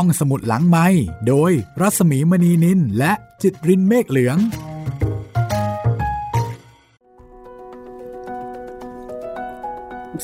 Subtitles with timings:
[0.00, 0.86] ห้องสมุดหลังไม้
[1.28, 4.36] โดยรัสมีมณีนินและจิตรินเมฆเหลือง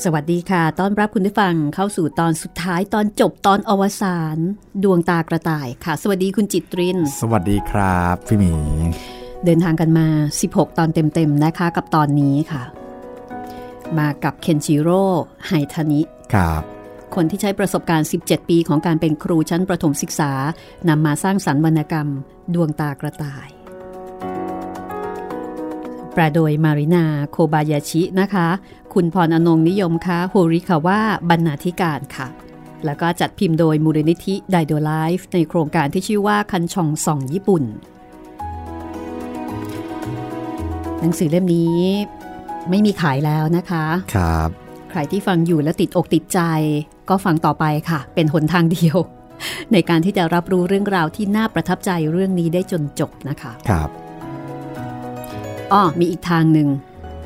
[0.03, 4.39] สวัสดีค่ะ ต้อนรับคุณผู้ฟังเข้าสู่ตอนสุดท้ายตอนจบตอนอวสาน
[4.83, 8.55] ดวงตากระต่ายค่ะ สวัสดีคุณจิตริน สวัสดีครับพี่หมี
[9.45, 10.07] เดินทางกันมา
[10.43, 12.63] 16 ตอนเต็มๆนะคะ กับตอนนี้ค่ะ
[13.99, 15.03] มากับเคนจิโร่
[15.47, 16.01] ไฮทานิ
[16.35, 16.82] ครับ
[17.15, 20.33] คนที่ใช้ประสบการณ์ 17 ปีของการเป็นครูชั้นประถมศึกษา
[20.89, 22.09] นำมาสร้างสรรค์วรรณกรรม
[22.55, 23.49] ดวงตากระต่าย
[26.13, 28.49] แปลโดยมารินาโคบายาชินะคะ
[28.95, 32.29] คุณพรอนงนิยมคะโฮริคาว่าบรรณาธิการค่ะ
[32.85, 37.65] แล้วก็จัดพิมพ์โดยมูลนิธิไดโดไลฟ์ในโครงการที่ชื่อว่าคันชองส่องญี่ปุ่น
[41.01, 41.83] หนังสือเล่มนี้
[42.71, 44.62] ไม่มีขายแล้วนะคะ ครับ
[44.93, 46.41] ใครที่ฟังอยู่แล้วติดอกติดใจ
[47.09, 48.97] ก็ฟังต่อไปค่ะ เป็นหนทางเดียว
[49.73, 53.89] ในการที่จะรับรู้เรื่องราวที่น่าประทับใจเรื่องนี้ได้จนจบนะคะ ครับ
[55.73, 56.69] อ้อมีอีกทางหนึ่ง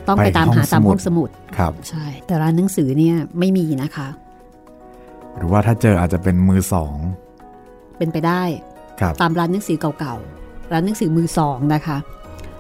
[0.09, 4.09] ต้องไปไปตามหาห้องสตามมุดห้องสมุดครับ ใช่ แต่ร้านหนังสือเนี่ยไม่มีนะคะ
[5.37, 6.95] หรือว่าถ้าเจออาจจะเป็นมือสอง
[7.99, 8.43] เป็นไปได้
[9.01, 11.99] ครับตามร้านหนังสือเก่าๆร้านหนังสือมือสองนะคะ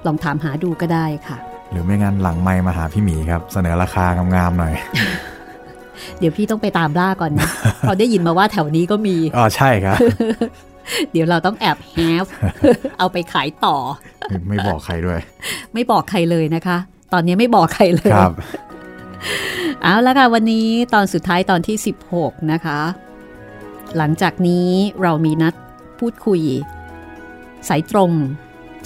[0.06, 1.38] ลองถามหาดูก็ได้ค่ะ
[1.70, 4.74] หรือไม่งั้นหลังไมค์มาหาพี่หมีครับ เสนอราคางามๆหน่อย
[6.18, 7.48] เดี๋ยวพี่ต้องไปตามล่าก่อนนะ
[7.80, 9.96] เพราะได้ยินมาว่าแถวนี้ก็มีอ๋อใช่ครับ
[11.12, 12.24] เดี๋ยวเราต้องแอบแฮฟ
[12.98, 13.76] เอาไปขายต่อ
[14.28, 15.18] ไม่ไม่บอกใครด้วย
[15.74, 16.78] ไม่บอกใครเลยนะคะ
[17.12, 18.32] ตอนนี้ไม่บอกใครเลยครับ
[19.82, 21.76] เอาละค่ะวันนี้ตอนสุดท้ายตอนที่
[22.12, 22.80] 16 นะคะ
[23.96, 24.68] หลังจากนี้
[25.02, 25.54] เรามีนัด
[25.98, 26.40] พูดคุย
[27.68, 28.12] สายตรง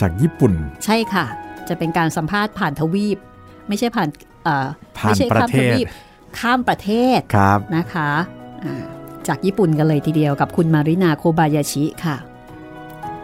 [0.01, 0.53] จากญี่ปุ่น
[0.85, 1.27] ใช่ค่ะ
[1.71, 3.19] จะเป็นการสัมภาษณ์ผ่านทวีป
[3.69, 4.09] ไม่ใช่ผ่าน
[4.45, 4.67] เอ่อ
[4.99, 5.87] ผ่านไม่ใช่ประข้ามเททศวีป
[6.39, 8.11] ข้ามประเทศครับนะคะ
[8.65, 8.83] อ่า
[9.29, 12.17] จากญี่ปุ่นกันเลยทีเดียวกับคุณมารินาโคบายาชิค่ะ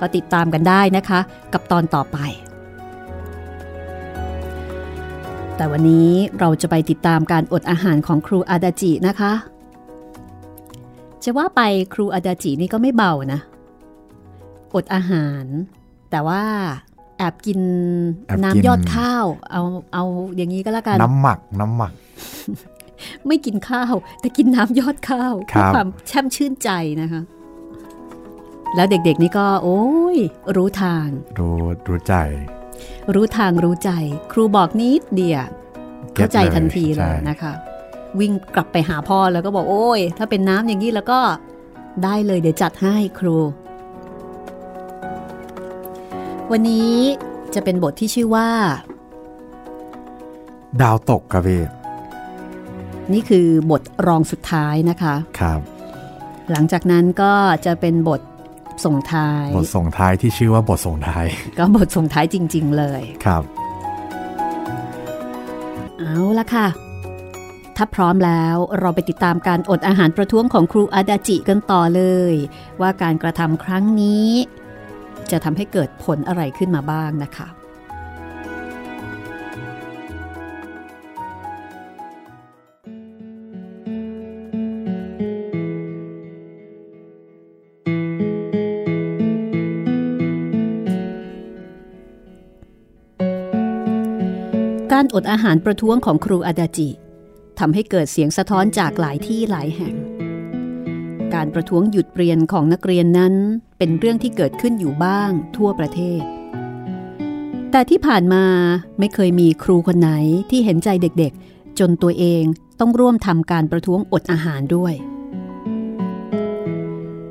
[0.00, 1.20] ก็ติดตามกันได้นะคะ
[1.52, 2.18] กับตอนต่อไป
[5.56, 9.32] แต่วันนี้เราจะไปติดตามการอดอาหารของครูอาดาจินะคะ
[11.22, 11.62] จะว่าไป
[11.94, 13.40] ครูอาดาจินี่ก็ไม่เบานะ
[14.74, 15.44] อดอาหาร
[16.10, 16.42] แต่ว่า
[17.18, 17.60] แอบกิน
[18.26, 19.62] แอบกินน้ำยอดข้าว เอา
[19.94, 20.04] เอา
[20.36, 21.92] อย่างนี้ก็แล้วกัน น้ำหมักน้ำหมัก
[23.26, 26.70] ไม่กินข้าว แต่กินน้ำยอดข้าวครัเพื่อบความแช่มชื่นใจ
[27.02, 27.22] นะคะ
[28.74, 29.84] แล้วเด็กๆนี่ก็ โอ้
[30.16, 30.18] ย
[30.56, 31.54] รู้ทาง รู้
[31.88, 32.14] รู้ใจ
[33.14, 33.90] รู้ทางรู้ใจ
[34.32, 35.46] ครูบอกนิดเดียว
[36.14, 37.52] เก็เข้าตใจเลยทันทีเลใช่ยนะคะ
[38.20, 41.20] วิ่งกลับไปหาพ่อแล้วก็บอกโอ้ย ถ้าเป็นน้ำอย่างนี้แล้วก็
[42.04, 43.36] ได้เลยเดี๋ยวจัดให้ครู
[46.52, 46.94] วันนี้
[47.54, 48.48] จะเป็นบทที่ชื่อว่า
[50.82, 51.62] ดาวตกครับพี่
[53.12, 55.60] นี่คือบทรองสุดท้ายนะคะครับ
[56.50, 57.34] หลังจากนั้นก็
[57.66, 58.20] จะเป็นบท
[58.84, 61.26] ส่งท้าย บทส่งท้ายที่ชื่อว่าบทส่งท้าย
[61.58, 63.42] ก็บทส่งท้ายจริง ๆ เลยครับ
[65.98, 66.66] เอาละค่ะ
[67.76, 72.02] ถ้าพร้อมแล้วเราไปติดตามการอดอาหารประท้วงของครูอาดาจิกันต่อเล
[72.32, 72.34] ย
[72.80, 74.28] ว่าการกระทำครั้งนี้
[75.32, 77.48] จะทำให้เกิดผลอะไรขึ้นมาบ้างนะคะ
[94.92, 96.88] การอดอาหารประท้วงของครูอาดาจิ
[97.58, 99.94] ทำให้เกิดเสียงสะท้อนจากหลายที่หลายแห่ง
[101.34, 103.34] การประท้วงหยุดเรียนของนักเรียนนั้น
[103.78, 106.22] เป็นเรื่องที่เกิดขึ้นอยู่บ้างทั่วประเทศ
[107.70, 108.44] แต่ที่ผ่านมา
[108.98, 110.10] ไม่เคยมีครูคนไหน
[110.50, 112.44] ที่เห็นใจเด็กๆ จนตัวเอง
[112.80, 114.94] ต้องร่วมทำการประท้วงอดอาหารด้วย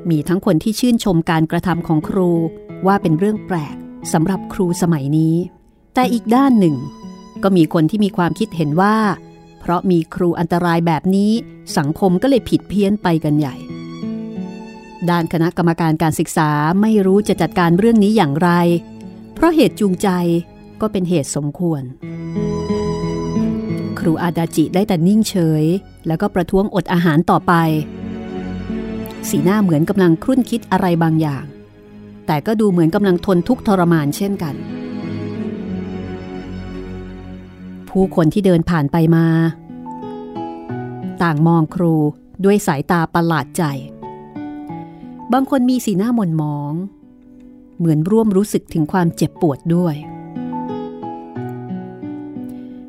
[0.08, 2.30] มีทั้งคนที่ชื่นชมการกระทำของครู
[2.86, 3.76] ว่าเป็นเรื่องแปลก
[4.12, 5.36] สำหรับครูสมัยนี้
[5.94, 6.76] แต่อีกด้านหนึ่ง
[7.42, 8.96] ก็มีคนที่มีความคิดเห็นว่า
[9.60, 11.32] เพราะมีครูอันตรายแบบนี้
[11.76, 13.54] สังคมก็เลยผิดเพี้ยนไปกันใหญ่
[15.10, 16.50] ด้านคณะกรรมการการศึกษา
[16.80, 18.50] ไม่รู้จะจัดการเรื่องนี้อย่างไร
[19.34, 20.08] เพราะเหตุจูงใจ
[20.80, 21.82] ก็เป็นเหตุสมควร
[23.98, 25.64] ครูอาดาจิได้แต่นิ่งเฉย
[26.06, 27.52] แล้วก็ประท้วงอดอาหารต่อไป
[29.28, 31.44] สีหน้าเหมือนกำลังครุ่นคิดอะไรบางอย่าง
[32.26, 34.54] แต่ก็ดูเหมือนกำลังทนทุกทรมานเช่นกัน
[37.88, 39.26] ผู้คนที่เดินผ่านไปมา
[41.22, 41.94] ต่างมองครู
[42.44, 43.64] ด้วยสายตาประหลาดใจ
[45.32, 46.72] บางคนมีสีหน้าหม่นหมอง
[47.78, 49.94] เหมือนร่วมรู้สึกถึงความเจ็บปวดด้วย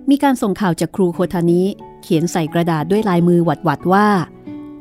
[0.10, 1.64] มีการส่งข่าวจากครูโคทานิ
[2.02, 4.08] เขียนใส่กระดาษด้วยลายมือหวัดๆว่า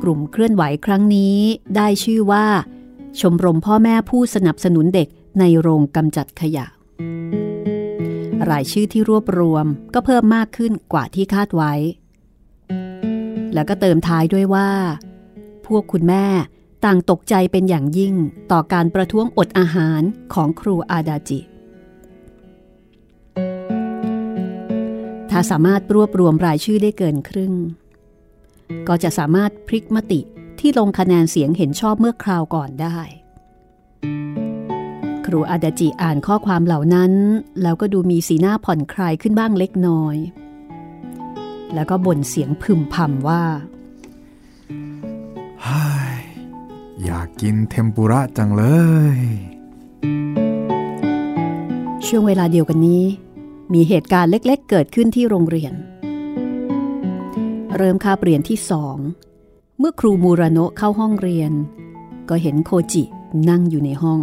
[0.03, 1.39] กลุ่มเคลื่อนไหวครั้งนี้
[1.77, 2.47] ได้ชื่อว่า
[3.21, 6.67] ชมรมพ่อแม่ผู้สนับสนุนเด็กในโรงกำจัดขยะ
[8.51, 11.73] รายชื่อที่รวบรวมก็เพิ่มมากขึ้นกว่าที่คาดไว้
[13.55, 14.69] แล้วก็เติมท้ายด้วยว่า
[15.67, 16.25] พวกคุณแม่
[16.87, 18.15] ต่างตกใจเป็นอย่างยิ่ง
[18.53, 20.03] ต่อการประท้วงอดอาหาร
[20.35, 21.41] ของครูอาดาจิ
[25.31, 27.53] ถ้าสามารถรวบรวมรายชื่อได้เกินครึ่ง
[28.89, 30.21] ก็จะสามารถพลิกมติ
[30.61, 32.99] ที่ลงคะแนนเสียงเห็นชอบเมื่อคราวก่อนได้
[35.27, 37.13] ครูอาดาจิอ่านข้อความเหล่านั้น
[37.63, 40.17] แล้วก็ดูมีสีหน้าผ่อนคลายขึ้นบ้างเล็กน้อย
[41.75, 43.43] แล้วก็บ่นเสียงพึมพำว่า
[47.05, 48.65] อยากกินเทมปุระจังเล
[49.17, 49.19] ย
[52.07, 53.05] ช่วงเวลาเดียวกันนี้
[53.73, 55.73] มีเหตุการณ์เล็กๆ เกิดขึ้นที่โรงเรียน
[57.77, 58.97] เริ่มคาบเรียนที่สอง
[59.79, 61.53] เมื่อครูมูราโนะเข้าห้องเรียน
[62.29, 63.03] ก็เห็นโคจิ
[63.49, 64.21] นั่งอยู่ในห้อง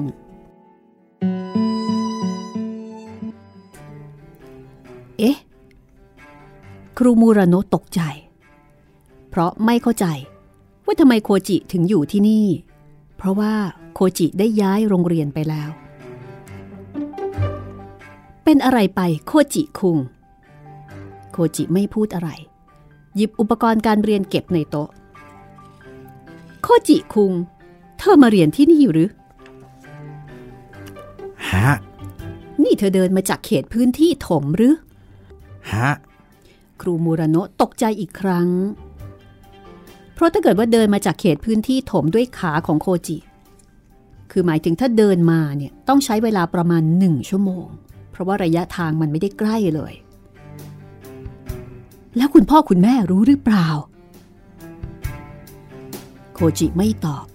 [5.20, 5.38] เอ๊ะ
[6.98, 8.02] ครูมูราโนะตกใจ
[9.30, 10.06] เพราะไม่เข้าใจ
[10.86, 12.46] ว่าทำไมโคจิถึงอยู่ที่นี่
[13.18, 13.54] เพราะว่า
[13.94, 15.70] โคจิได้ย้ายโรงเรียนไปแล้ว
[18.44, 19.98] เป็นอะไรไปโคจิคุง
[21.32, 22.30] โคจิไม่พูดอะไร
[23.16, 24.90] หยิบอุปกรณ์การเรียนเก็บในโต๊ะ
[26.62, 27.34] โคจิคุง
[28.00, 29.10] เธอมาเรียนที่นี่อยู่หรือ
[31.50, 31.70] ฮะ
[32.64, 34.76] นี่เธอเดินมาจากเขตพื้นที่ถมหรือ
[35.74, 35.90] ฮะ
[36.82, 38.48] ครูมูราโนะตกใจอีกครั้ง
[40.14, 43.18] เพราะถ้าเกิดว่าเดินมาจากเขตพื้นที่ถมด้วยขาของโคจิ
[44.32, 47.68] คือหมายถึงถ้าเดินมาเนี่ยต้องใช้เวลาประมาณหนึ่งชั่วโมง
[48.12, 49.94] เพราะว่าระยะทางมันไม่ได้ใกล้เลย
[52.18, 53.68] แล้วคุณพ่อคุณแม่รู้หรือเปล่า
[56.34, 57.26] โคจิไม่ตอบ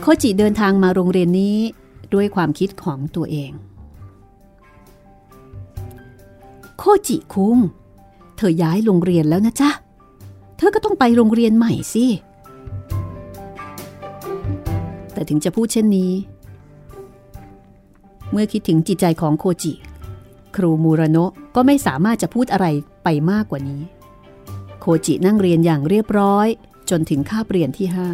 [0.00, 1.58] โคจิเดินทางมาโรงเรียนนี้
[2.14, 3.52] ด้วยความคิดของตัวเอง
[6.78, 7.58] โคจิคุง
[8.36, 9.70] เธอย้ายโรงเรียนแล้วนะจ๊ะ
[10.56, 12.06] เธอก็ต้องไปโรงเรียนใหม่สิ
[15.12, 16.12] แต่ถึงจะพูดเช่นนี้
[18.30, 19.72] เมื่อคิดถึงจิตใจของโคจิ
[20.56, 22.66] ครูมูราโนะก็ไม่สามารถจะพูดอะไร
[23.04, 23.82] ไปมากกว่านี้
[24.80, 26.46] โคจินั่งเรียนอย่างเรียบร้อย
[26.90, 28.08] จนถึงคาบเรียนที่ห้า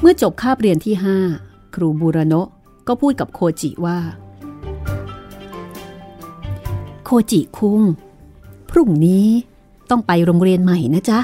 [0.00, 1.18] เมื่อจบคาบเรียนที่ห้า
[1.74, 2.48] ครูมูราโนะ
[2.88, 3.98] ก็พูดกับโคจิว่า
[7.04, 7.82] โคจิคุง
[8.76, 9.26] รุ่งนี้
[9.90, 11.20] ต้องไปโรงเรียนใหม่นะจ๊ะ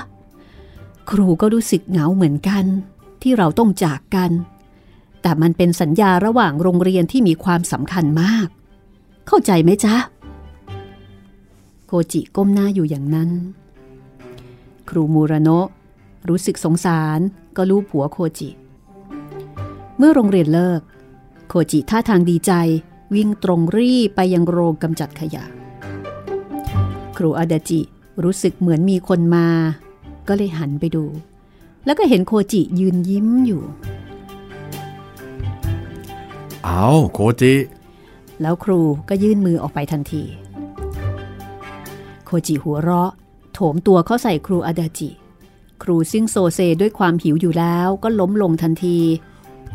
[1.10, 2.64] ครูก็รู้สึกเหงาเหมือนกัน
[3.22, 4.30] ที่เราต้องจากกัน
[5.22, 8.46] แต่มันเป็นสัญญาระหว่างโรงเรียนที่มีความสำคัญมาก
[9.26, 9.96] เข้าใจไหมจ๊ะ
[11.86, 13.30] โคจิก้มหน้าอยู่อย่างนั้น
[14.88, 15.68] ครูมูราโนะ
[16.28, 17.20] รู้สึกสงสาร
[17.56, 18.50] ก็ลูบหัวโคจิ
[19.96, 20.80] เมื่อโรงเรียนเลิก
[21.48, 22.52] โคจิท่าทางดีใจ
[23.14, 25.59] วิ่งตรงรีไปยังโรงกำจัดขยะ
[27.22, 27.80] ครูอาดาจิ
[28.24, 29.46] รู้สึกเหมือนมีคนมา
[30.28, 31.04] ก็เลยหันไปดู
[31.84, 33.62] แล้วก็เห็นโคจิยืนยิ้มอยู่
[36.64, 37.54] เอาโคจิ
[38.42, 40.22] แล้วครูก็ยื่นมือออกไปทันที
[42.24, 43.10] โคจิหัวเราะ
[43.54, 45.10] โถมตัวเข้าใส่ครูอาดาจิ
[45.82, 48.98] ครูซึ่งโซเซด้วยความหิวอยู่แล้วก็ล้มลงทันที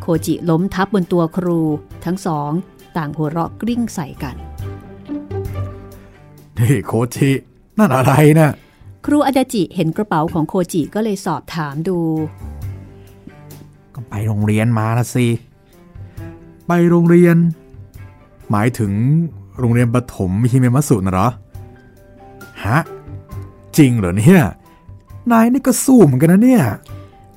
[0.02, 1.60] โคจิล้มทับบนตัวครู
[2.06, 2.52] ทั้งสอง
[2.98, 4.38] ต่างหัวเราะกริ้งใส่กัน
[6.60, 7.32] นี่โคจิ
[7.78, 8.52] นั่นอะไรนะ
[9.06, 12.00] ครูอาดาจิเห็นกระเป๋าของโคจิก็เลยสอบถามดู
[13.96, 15.28] ก็ไปโรงเรียนมาละสิ
[16.68, 17.36] ไปโรงเรียน
[18.52, 18.92] หมายถึง
[19.60, 21.28] โรงเรียนประถมฮิเมมัสุนะเหรอ
[22.66, 22.80] ฮะ
[23.78, 24.42] จริงเหรอเนี่ย
[25.32, 26.64] นายนี่ก็สู้เหมือนกันนะเนี่ย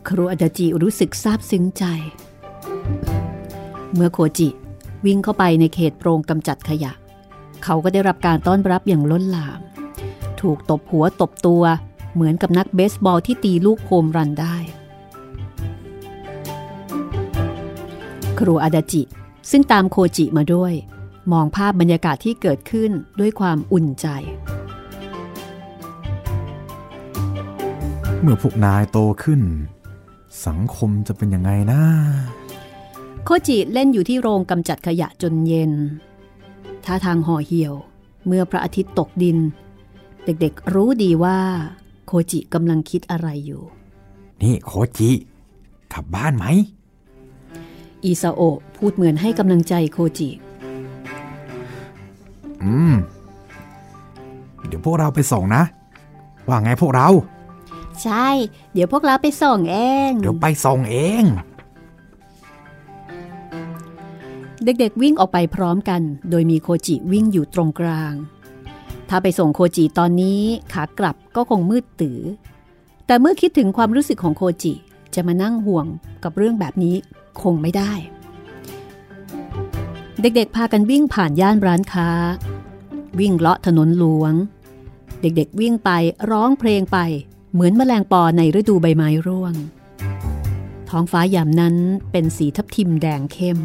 [0.09, 1.85] ครูอาดาจิรู้สึกซาบซึ้งใจ
[3.95, 4.49] เมื่อโคจิ
[5.07, 6.93] วิ่งเข้าไปในเขตโปรงกำจัดขยะ
[7.65, 9.61] เขาก็ได้รับการต้อนรับอย่างล้นหลาม
[10.41, 11.63] ถูกตบหัวตบตัว
[12.15, 14.57] เหมือนกับนักเบสบอลที่ตีลูกโฮมรันได้
[18.39, 19.03] ครูอาดาจิ
[19.51, 20.73] ซึ่งตามโคจิมาด้วย
[21.33, 24.07] มองภาพบรรยากาศที่เกิดขึ้นด้วยความอุ่นใจ
[28.21, 29.43] เมื่อพวกนายโตขึ้น
[30.47, 31.83] สังคมจะเป็นยังไงนะ
[33.25, 35.73] โคจิเล่นอยู่ที่โรงกำจัดขยะจนเย็น
[36.85, 37.75] ท่าทางห่อเหี่ยว
[38.27, 39.39] เมื่อพระอาทิตย์ตกดิน
[40.25, 41.39] เด็กๆรู้ดีว่า
[42.07, 43.63] โคจิกำลังคิดอะไรอยู่
[44.43, 45.11] นี่โคจิ
[45.93, 46.47] กลับบ้านไหม
[48.05, 50.29] อิซาโอะพูดเหมือนให้กำลังใจโคจิ
[52.63, 52.95] อืม
[54.67, 55.63] เดี๋ยวพวกเราไปส่งนะ
[56.49, 57.09] ว่าไงพวกเรา
[58.03, 58.29] ใช่
[58.73, 61.23] เดี๋ยวพวกเราไปส่งเอง เดี๋ยวไปส่งเอง
[64.65, 66.01] เด็กๆวิ่งออกไปพร้อมกัน
[66.31, 68.15] โดยมีโคจิวิ่งอยู่ตรงกลาง
[69.09, 72.21] ถ้าไปส่งโคจิตอนนี้ขากลับก็คงมืดตื้อ
[73.07, 74.73] แต่เมื่อคิดถึงความรู้สึกของโคจิ
[75.15, 75.87] จะมานั่งห่วง
[76.25, 76.97] กับเรื่องแบบนี้
[77.43, 77.93] คงไม่ได้
[80.21, 82.09] เด็กๆพากันวิ่งผ่านย่านร้านค้า
[83.19, 84.33] วิ่งเลาะถนนหลวง
[85.21, 85.91] เด็กๆวิ่งไป
[86.31, 86.99] ร้องเพลงไป
[87.53, 89.55] เหมือนแมลงปอในฤดูใบไม้ร่วง
[90.89, 91.77] ท้องฟ้ายามนั้น
[92.13, 93.59] เป็นสีทับทิมแดงเข้ม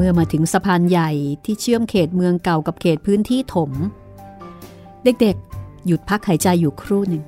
[0.00, 1.10] เมื่อมาถึงสะพานใหญ่
[1.44, 3.70] ที่เชื่อมเขตเมืองเก่ากับเขตพื้นที่ถม
[5.04, 7.24] เด็กๆ หยุดพักหายใจอยู่ครู่หนึ่ง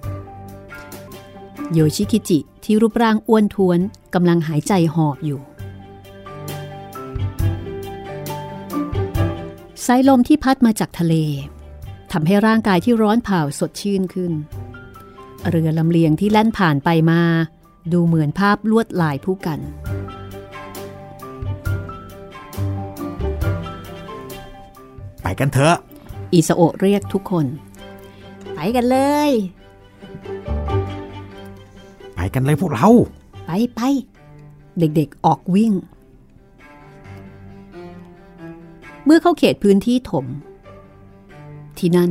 [1.72, 3.78] โยชิคิจิที่รูปร่างอ้วนท้วน
[4.14, 5.40] กำลังหายใจหอบอยู่
[9.86, 11.14] สายลมที่พัดมาจากทะเล
[12.12, 14.32] ทำให้ร่างกายที่ร้อนเผาสดชื่นขึ้น
[15.48, 17.22] เรือลำเลียงที่แล่นผ่านไปมา
[17.92, 19.60] ดูเหมือนภาพลวดลายผู้กัน
[25.22, 25.76] ไปกันเถอะ
[26.32, 27.46] อิสโอะเรียกทุกคน
[28.54, 28.98] ไปกันเล
[29.28, 29.30] ย
[32.14, 32.88] ไปกันเลยพวกเรา
[33.46, 33.80] ไปไป
[34.78, 35.72] เด็กๆออกวิ่ง
[39.04, 40.26] เมื่อเข้าเขตพื้นที่ถม
[41.78, 42.10] ที่นั่น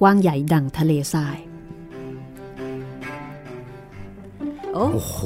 [0.00, 1.38] กว้างใหญ่ดังทะเลทราย
[4.72, 5.18] โอ้โอ้โห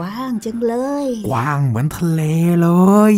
[0.00, 2.22] กว้างจังเลย กว้างเหมือนทะเล
[2.60, 2.68] เล
[3.12, 3.14] ย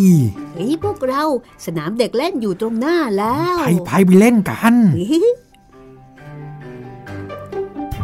[0.53, 1.25] เฮ้ยพวกเรา
[1.65, 4.75] สนามเด็กเล่นอยู่ตรงหน้าแล้วไปไปไปเล่นกัน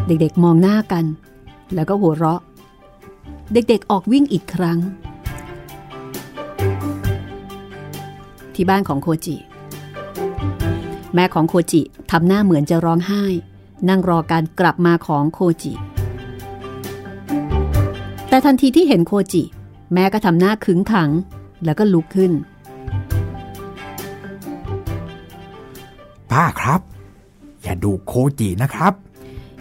[0.07, 1.05] เด็กๆมองหน้ากัน
[1.75, 2.41] แล้วก็หัวเราะ
[3.53, 4.79] เด็กๆออกวิ่งอีกครั้ง
[8.55, 9.37] ที่บ้านของโคจิ
[11.15, 13.25] แม่ของโคจิทำหน้าเหมือนจะร้องไห้
[13.89, 15.73] นั่งรอการกลับมาของโคจิ
[18.29, 19.43] แต่ทันทีที่เห็นโคจิ
[19.93, 21.11] แม่ก็ทำหน้าขึงขัง
[21.65, 22.33] แล้วก็ลุกขึ้น
[26.31, 26.81] ป้าครับ
[27.63, 28.93] อย่าดูโคจินะครับ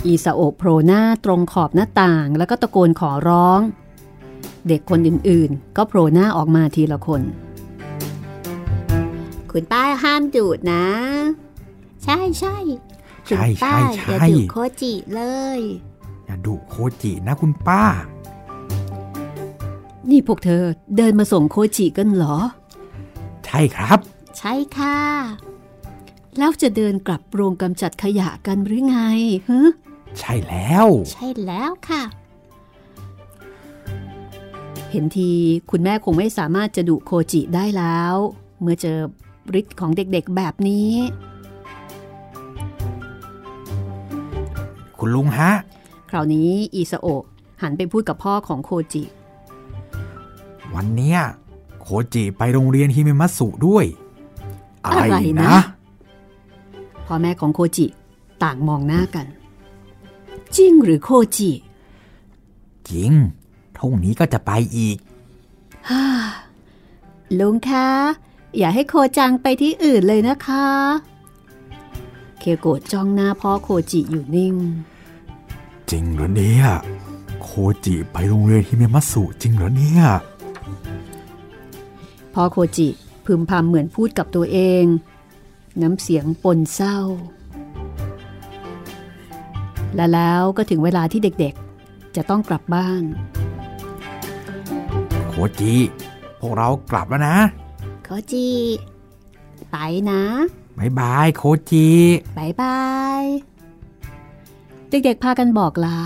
[0.06, 3.60] อีซาโอะโผล่หน้าตรงขอบหน้าต่างแล้วก็ตะโกนขอร้อง
[4.68, 7.22] เด็กคนอื่นๆ ก็โผล่หน้าออกมาทีละคน
[9.52, 10.86] คุณป้าห้ามดูดนะ
[12.04, 12.58] ใช่ใช่
[13.28, 15.22] ใช่ใช่ใช่อย่าดูโคจิเล
[15.58, 15.60] ย
[16.26, 17.84] อย่าดูโคจินะคุณป้า
[20.10, 20.64] นี่พวกเธอ
[20.98, 22.38] เดินมาส่งโคจิกันเหรอ
[23.46, 24.00] ใช่ครับ
[24.38, 24.98] ใช่ค่ะ
[26.38, 28.98] แล้วจะเดินกลับโรงกำจัดขยะกันหรือไง
[29.50, 29.72] ฮะ
[30.20, 32.04] ใช่แล้ว ใช่แล้วค่ะ
[34.92, 35.30] เห็นที
[35.72, 38.16] คุณแม่คงไม่สามารถจะดุโคจิได้แล้ว
[38.62, 39.00] เมื่อเจอ
[39.60, 40.92] ฤทธิ์ของเด็กๆแบบนี้
[45.00, 45.52] คุณลุงฮะ
[46.10, 47.24] คราวนี้อิซาโอะ
[47.62, 49.04] หันไปพูดกับพ่อของโคจิ
[50.76, 51.20] วันเนี้ย
[51.82, 53.86] โคจิไปโรงเรียนฮิเมมัตสุด้วย
[54.86, 55.54] อะไรนะ
[57.06, 57.86] พ่อแม่ของโคจิ
[58.44, 59.26] ต่างมองหน้ากัน
[60.56, 61.52] จริงหรือโคจิ
[62.90, 63.12] จริง
[63.76, 64.98] พรุ่งนี้ก็จะไปอีก
[65.90, 66.04] ฮ่า
[67.40, 67.88] ลุงคะ
[68.58, 70.66] อย่าให้โคจังไปที่อื่นเลยนะคะ
[72.40, 74.56] เคโกะจ้องหน้าพ่อโคจิอยู่นิ่ง
[75.90, 76.66] จริงเหรอเนี่ย
[77.42, 77.50] โค
[77.86, 80.04] จิไปโรงเรียนฮิเมมัตสุจริงเหรอเนี่ย
[82.40, 82.90] พ่อโคจิ
[83.26, 84.84] พึมพำเหมือนพูดกับตัวเอง
[85.82, 86.98] น้ำเสียงปนเศร้า
[89.96, 93.04] และแล้วก็ถึงเวลาที่เด็กๆ จะต้องกลับบ้าน
[95.28, 95.76] โคจิ
[96.40, 97.38] พวกเรากลับแล้วนะ
[98.04, 98.48] โคจิ
[99.72, 99.78] ไป
[100.10, 100.22] นะ
[100.78, 101.90] บายบายโคจิ
[102.38, 102.80] บายบา
[103.22, 103.24] ย
[104.90, 106.00] เด็กๆพากันบอกลา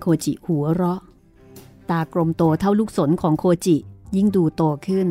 [0.00, 1.00] โคจิหัวเราะ
[1.90, 3.78] ตากลมโตเท่าลูกศรของโคจิ
[4.16, 5.08] ยิ่งดูโตขึ้น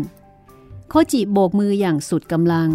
[0.90, 2.70] โคจิโบกมืออย่างสุดกำลัง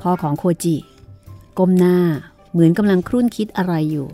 [0.00, 0.76] พ่อของโคจิ
[1.58, 1.96] ก้มหน้า
[2.52, 4.06] เหมือนกำลังครุ่นคิดอะไรอยู่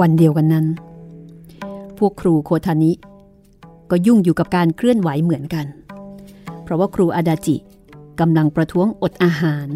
[0.00, 0.66] วันเดียวกันนั้น
[2.04, 2.92] วกครูโคทานิ
[3.90, 5.66] ก็ยุ่งอยู่กับการเคลื่อนไหวเหมือนกัน
[6.62, 7.56] เพราะว่าครูอาดาจิ
[8.20, 9.68] กำลังประท้วงอดอาหาร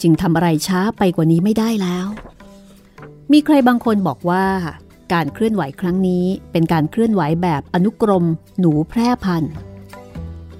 [0.00, 2.06] จึงทำอะไรช้าไปกว่านี้ไม่ได้แล้ว
[3.32, 4.44] มีใครบางคนบอกว่า
[5.12, 8.24] การเคลื่อนไหวครั้งนี้เป็นการเคลื่อนไหวแบบอนุกรม
[8.60, 9.52] หนูแพร่พันธุ์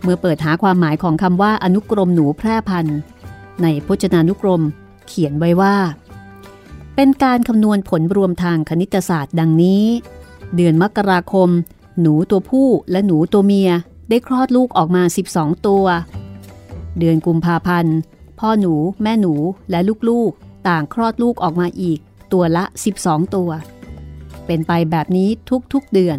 [0.03, 2.99] เมื่อเปิดหาความหมายของคำว่าอนุกรมหนูแพร่พันธุ์
[3.63, 4.63] ในพจนานุกรม
[5.07, 5.77] เขียนไว้ว่า
[6.97, 9.85] เป็นการคำนวณผลรวมทางคณิตศาสตร์ดังนี้
[10.57, 11.49] เดือนมกราคม
[12.01, 13.71] หนูตัวผู้และหนูตัวเมีย
[14.09, 15.03] ได้คลอดลูกออกมา
[15.33, 15.85] 12 ตัว
[16.99, 17.97] เดือนกุมภาพันธ์
[18.39, 19.35] พ่อหนูแม่หนู
[19.71, 21.99] และลูกๆ ต่างคลอดลูกออกมาอีก
[22.33, 22.65] ตัวละ
[22.99, 23.51] 12 ตัว
[24.47, 25.29] เป็นไปแบบนี้
[25.73, 26.19] ทุกๆเดือน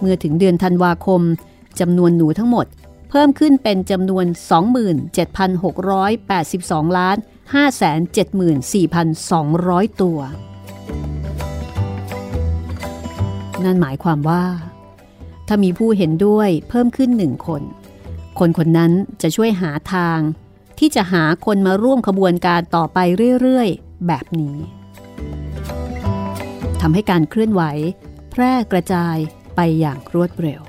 [0.00, 1.22] เมื่อถึงเดือนธันวาคม
[1.80, 2.66] จำนวนหนูทั้งหมด
[3.10, 4.26] เพิ่มขึ้นเป็นจำนวน
[5.60, 7.16] 27,682 ล้าน
[8.38, 10.18] 574,200 ตัว
[13.64, 14.44] นั่นหมายความว่า
[15.46, 17.62] ถ้ามีผู้เห็นด้วยเพิ่มขึ้นหนึ่งคน
[18.38, 20.18] คนคนนั้นจะช่วยหาทาง
[20.78, 22.98] ที่จะหาคนมาร่วมขบวนการต่อไป
[23.40, 24.56] เรื่อยๆ แบบนี้
[26.80, 27.62] ทำให้การเคลื่อนไหว
[28.30, 29.16] แพร่กระจาย
[29.56, 30.62] ไปอย่างรวดเร็ว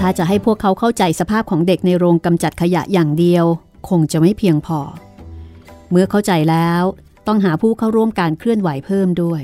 [0.00, 3.44] ถ้าจะให้พวกเขาเข้าใจสภาพของเด็กในโรงกำจัดขยะอย่างเดียว
[3.88, 4.80] คงจะไม่เพียงพอ
[5.90, 6.82] เมื่อเข้าใจแล้ว
[7.26, 9.42] ต้องหาผู้เข้าร่วมการเคลื่อนไหวเพิ่มด้วย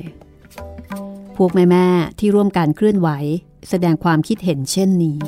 [1.37, 3.09] พวกแม่ๆที่ร่วมการเคลื่อนไหว
[3.69, 5.19] แสดงความคิดเห็นเช่นนี้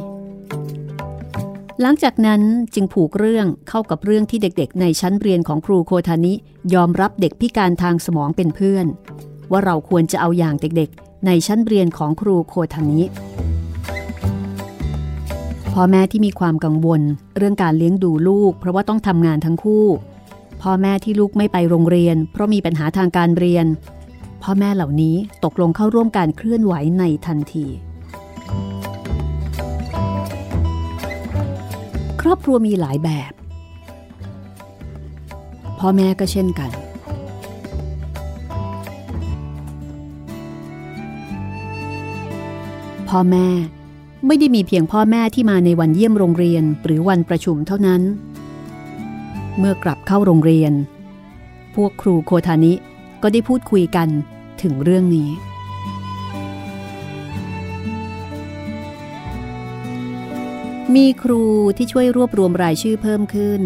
[1.81, 2.43] หลังจากนั้น
[2.75, 6.35] จึงผูกเรื่องเข้ากับเรื่องที่เด็กๆ ในชั้นเรียนของครูโคทานิ
[6.75, 8.87] ยอมรับเด็กพิการทางสมองเป็นเพื่อน
[9.51, 13.03] ว่าเราควรจะเอาอย่างเด็กๆ ในชั้นเรียนของครูโคทานิ
[15.73, 17.01] พ่อแม่ที่มีความกังวล
[17.37, 19.87] เรื่องการเลี้ยงดูลูก เพราะว่าต้องทำงานทั้งคู่
[20.63, 23.67] พ่อแม่ที่ลูกไม่ไปโรงเรียน เพราะมีปัญหาทางการเรียน
[24.43, 27.67] พ่อแม่เหล่านี้ตกลงเข้าร่วมการเคลื่อนไหวในทันที
[32.21, 33.33] ครอบครัวมีหลายแบบ
[35.81, 36.71] พ่อแม่ก็เช่นกัน
[43.09, 43.47] พ่อแม่
[44.27, 48.03] ไม่ได้มีเพียงพ่อแม่ที่มาในวันเยี่ยมโรงเรียนหรือวันประชุมเท่านั้น
[49.59, 50.73] เมื่อกลับเข้าโรงเรียน
[51.75, 52.73] พวกครูโคทานิ
[53.23, 54.09] ก็ได้พูดคุยกัน
[54.63, 55.31] ถึงเรื่องนี้
[60.95, 61.43] มีครู
[61.77, 63.63] ที่ช่วยรวบรวมรายชื่อเพิ่มขึ้น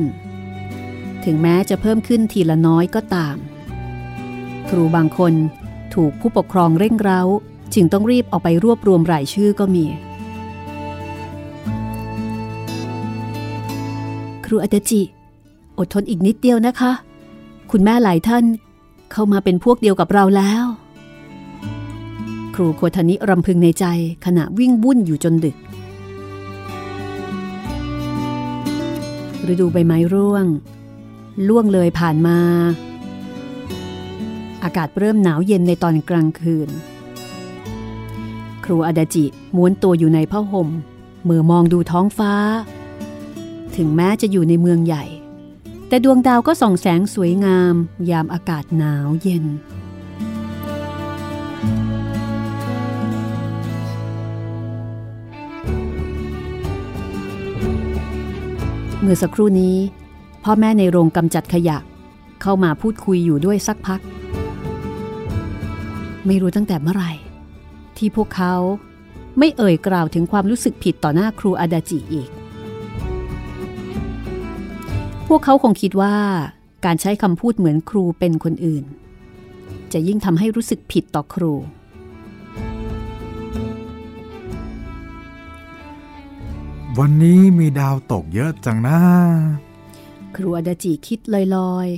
[1.24, 3.36] ถึงแม้จะเพิ่มขึ้นทีละน้อยก็ตาม
[4.68, 5.34] ครูบางคน
[5.94, 7.22] ถูกผู้ปกครองเร่งเร้า
[7.74, 9.84] จึงต้องรีบออกไปรวบรวมรายชื่อก็มี
[14.46, 15.02] ครูอัตจิ
[15.78, 16.92] อดทนอีกนิดเดียวนะคะ
[17.70, 18.44] คุณแม่หลายท่าน
[19.12, 20.64] เข้ามาเป็นพวกเดียวกับเราแล้ว
[22.54, 23.84] ครูโคทานิรำพึงในใจ
[24.24, 25.56] ขณะวิ่งวุ่นอยู่จนดึก
[29.52, 30.46] ฤดูใบไม้ร่วง
[31.48, 32.38] ล่วงเลยผ่านมา
[34.64, 36.68] อากาศเริ่มหนาวเย็นในตอนกลางคืน
[38.64, 39.24] ครูอาดาจิ
[39.56, 40.68] ม้วนตัวอยู่ในผ้าห่ม
[41.28, 42.32] มือมองดูท้องฟ้า
[43.76, 45.04] ถึงแม้จะอยู่ในเมืองใหญ่
[45.88, 47.74] แต่ดวงดาวก็ส่องแสงสวยงาม
[48.10, 49.44] ยามอากาศหนาวเย็น
[59.00, 59.76] เมื่อสักครู่นี้
[60.44, 61.78] พ่อแม่ในโรงกำจัดขยะ
[62.42, 64.00] เข้ามาพูดคุยอยู่ด้วยสักพัก
[66.26, 67.12] ไม่รู้ตั้งแต่เมื่อไหร่
[67.96, 68.54] ที่พวกเขา
[69.38, 72.30] ไม่เอ่ยกล่าวถึงความรู้สึกผิดต่อหน้าครูอาดาจิอีก
[75.28, 76.16] พวกเขาคงคิดว่า
[76.84, 78.84] การใช้คำพูดเหมือนครูเป็นคนอื่น
[79.92, 81.52] จะยิ่งทำให้รู้สึกผิดต่อครู
[86.98, 88.98] วันนี้มีดาวตกเยอะจังนะ
[90.36, 91.20] ครูอาดาจิคิด
[91.56, 91.88] ลอย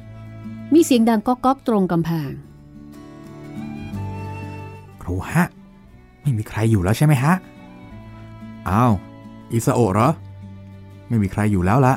[0.00, 2.32] ๆ มีเสียงดังก๊อกๆตรงกำแพง
[5.02, 5.44] ครูฮะ
[6.22, 7.34] ไม่มีใครอยู่แล้วใช่ไหมฮะ
[8.68, 8.92] อ้าว
[9.52, 10.10] อิซาโอะเหรอ
[11.08, 11.94] ไม่มีใครอยู่แล้วละ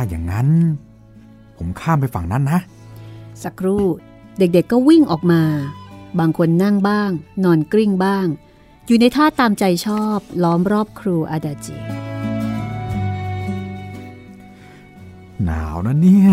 [0.00, 0.48] ถ้าอย่างนั้น
[1.56, 2.60] ผมข้ามไปฝั่งนั้นนะ
[3.42, 3.84] สักครู่
[4.38, 5.42] เด็กๆก็วิ่งออกมา
[6.18, 7.10] บางคนนั่งบ้าง
[7.44, 8.26] นอนกลิ้งบ้าง
[8.86, 11.76] อยู่ในท่าตามใจชอบล้อมรอบครูอาดาจิ
[15.44, 16.32] หนาวนะเนี่ย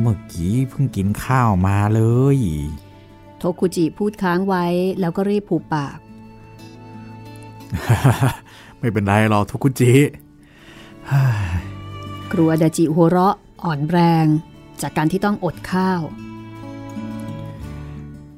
[0.00, 2.02] เมื่อกี้เพิ่งกินข้าวมาเล
[2.36, 2.38] ย
[3.38, 4.64] โทคุจิพูดค้างไว้
[5.00, 5.98] แล้วก็รีบผูกปาก
[8.78, 9.92] ไม่เป็นไรหรอกทุกุจิ
[12.32, 14.26] ครูอาดาจิหัวเราะอ่อนแรง
[14.82, 16.00] จากการที่ต้องอดข้าว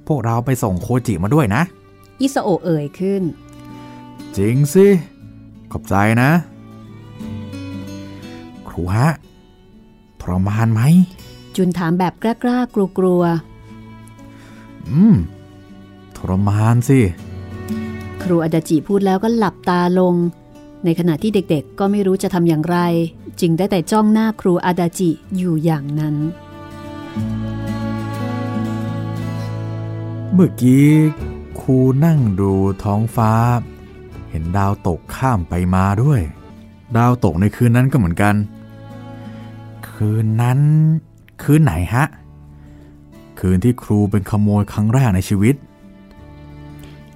[0.07, 1.63] พวกเราไปส่งโคจิมาด้วยนะ
[2.21, 3.23] อิสโอะเอ่ยขึ้น
[4.37, 4.87] จริงสิ
[5.73, 6.31] ขอบใจนะ
[8.69, 9.09] ครูฮะ
[10.29, 10.83] รมานไหม
[11.57, 13.23] จุนถามแบบกล้าๆกลัว
[14.89, 15.15] อืม
[16.17, 20.15] ทรมานสิๆครูอาดาจิพูดแล้วก็หลับตาลง
[20.85, 22.79] ในขณะที่เด็กๆ ก็ไม่รู้จะทำอย่างไร
[23.41, 26.17] จึงได้แต่จ้องหน้าครูอาดาจิอยู่อย่างนั้น
[30.33, 30.89] เมื่อกี้
[31.61, 33.33] ครูนั่งดูท้องฟ้า
[34.31, 36.21] เห็นดาวตกข้ามไปมาด้วย
[36.97, 38.35] ดาวตกในคืนนั้นก็เหมือนกัน
[39.91, 40.61] คืนนั้น
[41.43, 42.05] คืนไหนฮะ
[43.39, 45.55] คืนที่ครูเป็นขโมยครั้งแรกในชีวิต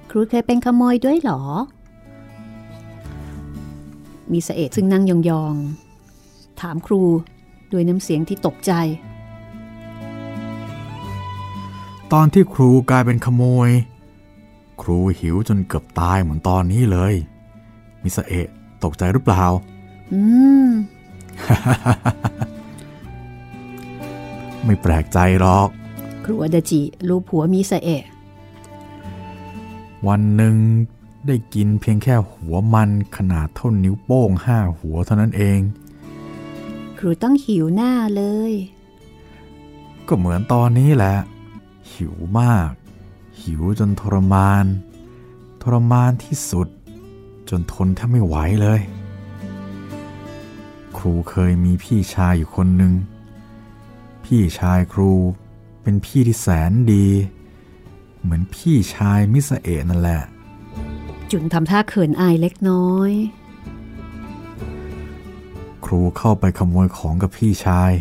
[0.09, 1.41] ครูเคยเป็นขโมยด้วยเหรอ
[4.33, 7.01] มีสเอะซึ่งนั่งยองๆ ถามครู
[7.71, 8.73] ด้วยน้ำเสียงที่ตกใจ
[12.13, 13.69] ตอนที่ครูกลายเป็นขโมย
[14.81, 17.13] ครูหิวจนเกือบตายเหมือนตอนนี้เลย
[18.03, 18.47] มิสเอะ
[18.83, 19.43] ตกใจหรือเปล่า
[20.13, 20.21] อื
[20.67, 20.69] ม
[24.65, 25.69] ไม่แปลกใจหรอก
[26.23, 28.03] ครูอาดาจิรูปหัวมีสเอะ
[30.07, 30.55] วันหนึ่ง
[31.27, 35.59] ได้กินเพียงแค่หัวมันขนาดเท่านิ้วโป้งห้าหัวเท่านั้นเอง
[36.97, 38.53] ครูต้องหิวหน้าเลย
[40.07, 41.15] ก็เหมือนตอนนี้แหละ
[41.91, 42.71] หิวมาก
[43.41, 44.65] หิวจนทรมาน
[45.61, 46.67] ทรมานที่สุด
[47.49, 48.81] จนทนแทบไม่ไหวเลย
[50.97, 52.93] ครูเคยมีพี่ชายอยู่คนหนึ่ง
[54.25, 55.11] พี่ชายครู
[55.81, 57.07] เป็นพี่ที่แสนดี
[58.21, 60.21] เหมือนพี่ชายมิสเอะนั่นแหละ
[61.31, 63.11] จุนทำท่าเขินอายเล็กน้อย
[65.85, 67.91] ครูเข้าไปขโมยของกับพี่ชาย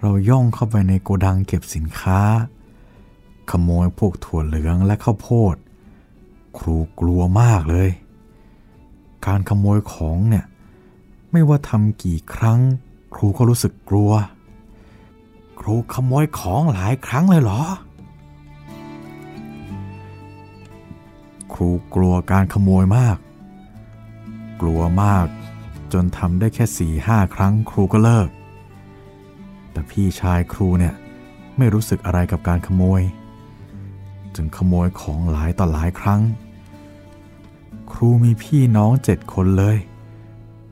[0.00, 2.20] เราย่องเข้าไปในโกดังเก็บสินค้า
[3.50, 5.56] ขโมยพวกถั่วเหลืองและข้าวโพด
[6.58, 7.90] ครูกลัวมากเลย
[9.26, 10.44] การขโมยของเนี่ย
[11.32, 12.60] ไม่ว่าทำกี่ครั้ง
[13.14, 14.12] ครูก็รู้สึกกลัว
[15.60, 17.62] ครูขโมยของหลายครั้งเลยเหรอ
[21.62, 23.18] รูกลัวการขโมยมาก
[24.60, 25.26] กลัวมาก
[25.92, 28.28] จนทำได้แค่สี่ห้าครั้งครูก็เลิก
[29.72, 30.94] แต่พี่ชายครูเนี่ย
[31.58, 33.02] ไม่รู้สึกอะไรกับการขโมย
[34.34, 36.22] จึงขโมยของหลายต่อหลายครั้ง
[37.92, 39.76] ครูมีพี่น้องเจ็ดคนเลย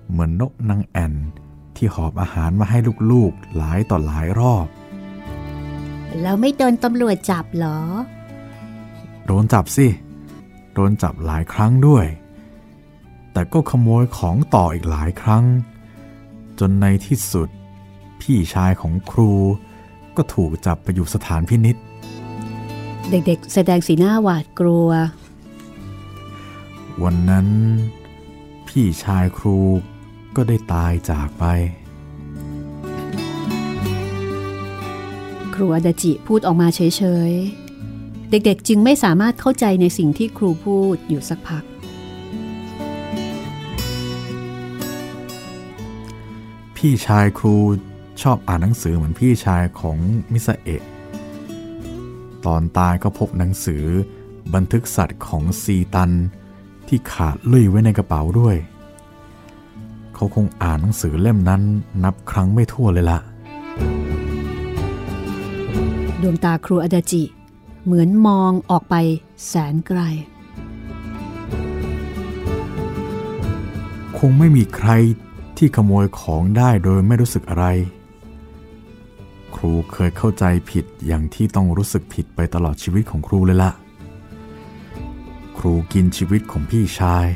[0.09, 1.14] เหมือนนกนางแอ่น
[1.76, 2.79] ที่หอบอาหารมาให้
[3.11, 4.66] ลูกๆหลายต่อหลายรอบ
[6.20, 7.79] แล้วไม่โดนตำรวจจับเหรอ
[9.26, 9.87] โดนจับสิ
[10.74, 12.06] โดนจับหลายครั้งด้วย
[13.33, 15.44] แต่ก็ขโมยของต่ออีกหลายครั้ง
[16.59, 17.48] จนในที่สุด
[18.20, 19.33] พี่ชายของครู
[20.16, 21.76] ก็ถูกจับไปอยู่สถานพินิษ
[23.11, 24.88] เด็กๆ แสดงสีหน้าหวาดกลัว
[27.02, 27.48] วันนั้น
[28.68, 29.59] พี่ชายครู
[30.37, 31.44] ก็ได้ตายจากไป
[35.54, 36.80] ครูอาดาจิพูดออกมาเฉ
[37.30, 37.60] ยๆ
[38.31, 41.64] เด็กๆจึงไม่สามารถเข้าใจในสิ่งที่ครูพูดอยู่สักพัก
[46.77, 47.57] พี่ชายครู
[48.23, 49.99] ชอบอ่านหนังสือเหมือนพี่ชายของ
[50.33, 50.83] มิสเอะ
[52.47, 53.85] ตอนตายก็พบหนังสือ
[54.55, 56.11] บันทึกสัตว์ของซีตัน
[56.88, 58.57] ที่ขาดลุยไว้ในกระเป๋าด้วย
[60.14, 61.62] เขาคงอ่านหนังสือเล่มนั้น
[62.05, 63.19] นับครั้งไม่ทั่วเลยละ
[66.23, 67.23] ดวงตาครูอาดาจิ
[67.85, 68.95] เหมือนมองออกไป
[69.47, 70.01] แสนไกล
[74.19, 74.90] คงไม่มีใคร
[75.57, 77.66] ที่ขโมยของได้โดยไม่รู้สึกอะไร
[79.55, 83.73] ครูเคยเข้าใจผิดอย่างที่ต้องรู้สึกผิดไปตลอดชีวิตของครูเลยละ
[85.59, 87.27] ครูกินชีวิตของพี่ชาย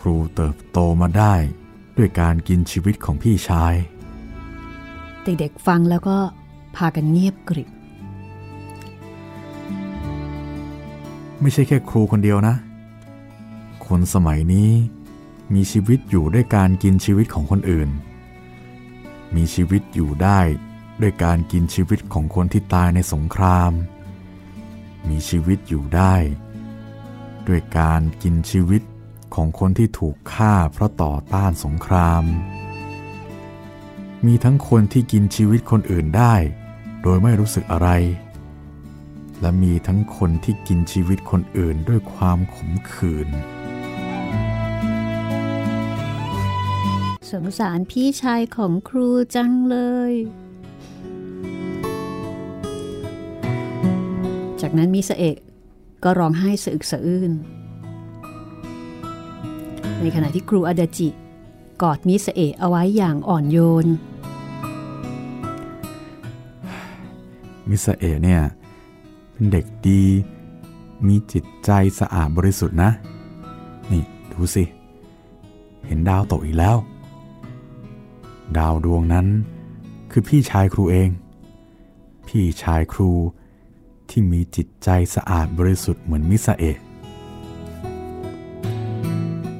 [0.00, 1.34] ครูเติบโตมาได้
[1.96, 3.74] ด้วยการกินชีวิตของพี่ชาย
[5.24, 6.18] เด็กๆฟังแล้วก็
[6.76, 7.68] พากันเงียบกริบ
[11.40, 12.54] ไม่ใช่แค่ครูคนเดียวนะ
[13.86, 14.70] คนสมัยนี้
[15.54, 17.90] มีชีวิตอยู่ด้วยการกินชีวิตของคนอื่น
[19.34, 20.40] มีชีวิตอยู่ได้
[21.02, 23.72] ด้วยการกินชีวิตของคนที่ตายในสงคราม
[25.08, 26.14] มีชีวิตอยู่ได้
[27.48, 28.82] ด้วยการกินชีวิต
[29.34, 32.24] ของคนที่ถูกฆ่าเพราะต่อต้านสงคราม
[34.26, 36.34] มีทั้งคนที่กินชีวิตคนอื่นได้
[37.02, 37.88] โดยไม่รู้สึกอะไร
[39.40, 43.28] และมีทั้งคนที่กินชีวิตคนอื่นด้วยความขมขื่น
[47.30, 49.76] สงสารพี่ชายของครูจังเล
[50.10, 50.12] ย
[54.60, 55.36] จากนั้นมิสเอก
[56.04, 57.32] ก็ร้องไห้สะอึกสะอื้น
[60.00, 61.08] ในขณะที่ครูอาดาจิ
[61.82, 63.86] กอดมิสเอกเอาไว้อย่างอ่อนโยน
[67.68, 68.42] มิสเอกเนี่ย
[69.36, 70.02] เป็นเด็กดี
[71.06, 71.70] มีจิตใจ
[72.00, 72.90] สะอาดบริสุทธิ์นะ
[73.90, 74.64] นี่ดูสิ
[75.86, 76.76] เห็นดาวตกอีกแล้ว
[78.58, 79.26] ดาวดวงนั้น
[80.10, 81.08] คือพี่ชายครูเอง
[82.28, 83.10] พี่ชายครู
[84.08, 86.76] ที่มีจิตใจสะอาดบริสุทธิ์เหมือนมิสเอะ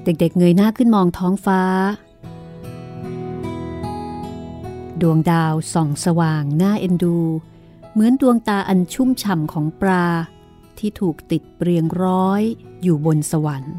[0.04, 1.60] เด็กๆเงยหน้าขึ้นมองท้องฟ้า
[5.00, 7.16] ดวงดาวส่องสว่างน่าเอ็นดู
[7.96, 10.06] เหมือนดวงตาอันชุ่มฉ่ำของปลา
[10.78, 12.42] ที่ถูกติดเรียงร้อย
[12.82, 13.76] อยู่บนสวรรค์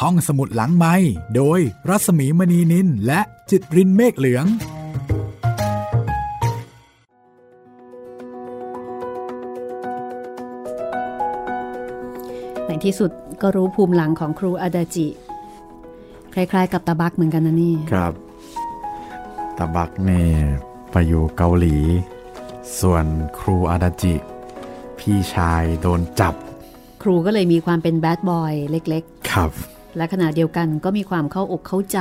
[0.00, 0.94] ห้องสมุดหลังไม้
[1.36, 4.46] โดยรัสมีมณีนินและจิตรินเมฆเหลือง
[12.84, 13.10] ที่สุด
[13.42, 15.06] ก็รู้ภูมิหลังของครูอาดาจิ
[16.34, 18.12] คล้าย ๆ กับตาบักเหมือนกันนะนี่ ครับ
[19.58, 20.32] ตาบักเนี่ย
[20.90, 21.76] ไปอยู่เกาหลี
[22.80, 23.04] ส่วน
[23.38, 24.14] ครูอาดาจิ
[24.98, 26.34] พี่ชายโดนจับ
[27.02, 32.00] ครูก็เลยมีความเป็น bad boy เล็กๆ ครับและขณะเดียวกันก็มีความเข้าอกเข้าใจ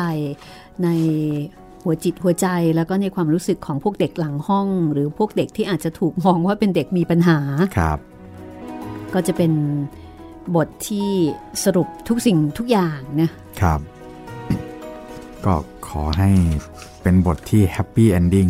[0.83, 0.89] ใน
[1.83, 7.39] หัวจิตหัวใจแล้วก็ในความรู้สึกของพวกเด็กหลังห้อง หรือพวกเด็กที่อาจจะถูกมองว่าเป็นเด็กมีปัญหา
[7.77, 7.99] ครับ
[9.13, 9.51] ก็จะเป็น
[10.55, 11.09] บทที่
[11.63, 13.29] สรุปทุกสิ่งทุกอย่างนะ
[13.61, 13.79] ครับ
[15.45, 15.55] ก็
[15.87, 16.31] ขอให้
[17.01, 18.47] เป็นบทที่ happy ending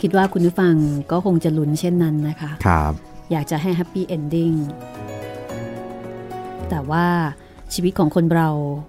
[0.00, 0.74] คิดว่าคุณผู้ฟัง
[1.10, 2.92] ก็คงจะลุ้นเช่นนั้นนะคะครับ
[3.30, 4.52] อยากจะให้ happy ending
[6.70, 7.06] แต่ว่า
[7.74, 8.48] ชีวิตของคนเรา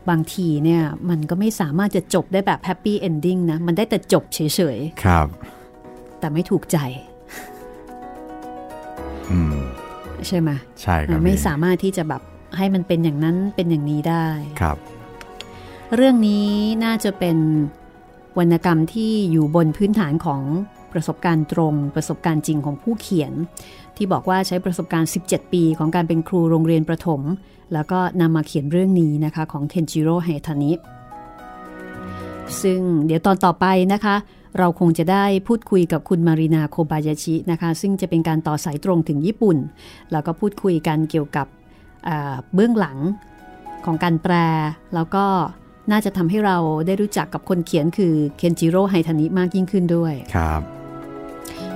[0.10, 4.39] บางทีเนี่ย มันก็ไม่สามารถจะจบได้แบบ happy ending นะ มันได้แต่จบเฉ
[4.76, 6.78] ยๆ ครับ แต่ไม่ถูกใจ
[9.32, 9.56] อืม
[10.27, 10.49] ใช่ไหม
[10.81, 12.21] ใช่ครับไม่พี่สามารถที่จะแบบ
[12.57, 14.27] ให้มันเป็นอย่างนั้นเป็นอย่างนี้ได้
[14.62, 14.77] ครับ
[15.95, 16.47] เรื่องนี้
[16.86, 17.38] น่าจะเป็น
[18.39, 20.41] วรรณกรรมที่อยู่บนพื้นฐานของ
[20.93, 23.33] ประสบการณ์ตรง ประสบการณ์จริงของผู้เขียน
[23.95, 27.21] ที่บอกว่าใช้ประสบการณ์ 17 ปีของการเป็นครูโรงเรียนประถม
[27.73, 30.71] แล้วก็นำมาเขียนเรื่องนี้นะคะของเคนจิโร่ไฮทานิ
[32.62, 34.15] ซึ่งเดี๋ยวตอนต่อไปนะคะ
[34.60, 39.58] เราคงจะได้พูดคุยกับคุณมารินาโคบายาชินะคะ ซึ่งจะเป็นการต่อสายตรงถึงญี่ปุ่น
[40.12, 41.48] แล้วก็พูดคุยกันเกี่ยวกับ
[42.08, 42.98] อ่าเบื้องหลัง
[43.86, 44.34] ของการแปล
[44.96, 45.26] แล้วก็
[45.92, 50.62] น่าจะทำให้เราได้รู้จักกับคนเขียนคือเคนจิโร่ไฮทานิมากยิ่งขึ้นด้วยครับ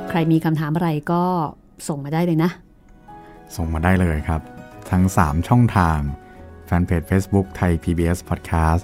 [0.10, 1.24] ใครมีคำถามอะไรก็
[1.88, 2.52] ส่งมาได้เลยนะ
[3.56, 4.42] ส่งมาได้เลยครับ
[4.92, 6.00] ทั้ง 3 ช่องทาง
[6.66, 8.84] แฟนเพจ Facebook ไทย PBS Podcast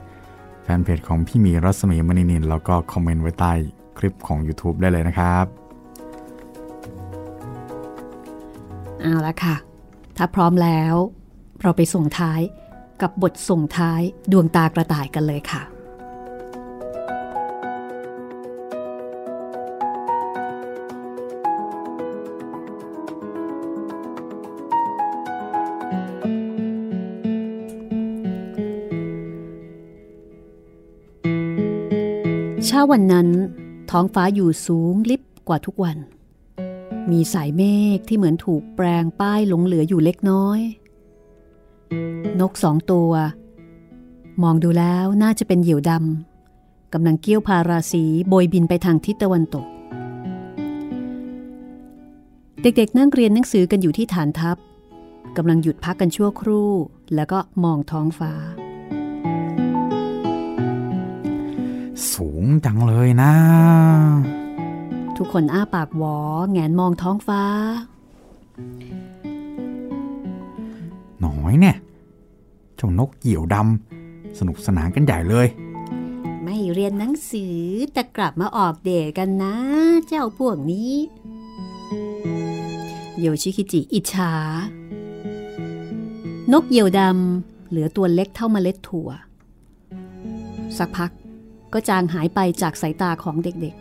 [0.64, 3.54] แฟนเพจของพี่หมีรัศมีมณีนิน แล้วก็คอมเมนต์ไว้ใต้
[3.98, 5.46] คลิปของ YouTube ได้เลยนะครับ
[9.02, 9.56] เอาละค่ะ
[10.18, 10.94] ถ้าพร้อมแล้ว
[11.62, 12.42] เราไปส่งท้าย
[13.02, 14.02] กับบทส่งท้าย
[14.32, 15.64] ดวงตากระต่ายกันเลยค่ะ
[32.66, 33.28] เช้าวันนั้น
[33.98, 35.98] ท้องฟ้าอยู่สูงลิบกว่าทุกวัน
[37.12, 37.64] มีสายเม
[37.96, 40.60] ฆที่เหมือนถูกแปลงป้ายหลงเหลืออยู่เล็กน้อย
[42.40, 43.12] นกสองตัว
[44.44, 49.66] มองดูแล้วน่าจะเป็นเหยี่ยวดำกำลังเกี้ยวพาราสีโบยบินไปทางทิศตะวันตก
[52.62, 54.58] เด็กๆนั่งเรียนหนังสือกันอยู่ที่ฐานทัพ
[55.38, 56.72] กำลังหยุดพักกันชั่วครู่
[57.16, 58.34] แล้วก็มองท้องฟ้า
[62.14, 63.34] สูงจังเลยนะ
[65.18, 66.18] ทุกคนอ้าปากหวอ
[66.52, 67.44] แงนมองท้องฟ้า
[71.20, 71.76] หน่อยเนี่ย
[72.76, 75.48] เจ้านกเหยี่ยวดำสนุกสนานกันใหญ่เลย
[76.44, 77.60] ไม่เรียนหนังสือ
[77.94, 79.56] แต่กลับมาออกเดทกันนะ
[80.08, 80.94] เจ้าพวกนี้
[83.20, 84.34] โยชิคิจิอิจฉา
[86.52, 89.10] นกเหยี่ยวดำเหลือตัวเล็กเท่าเมล็ดถั่ว
[90.78, 91.12] สักพัก
[91.74, 93.76] ก็จางหายไปจากสายตาของเด็ก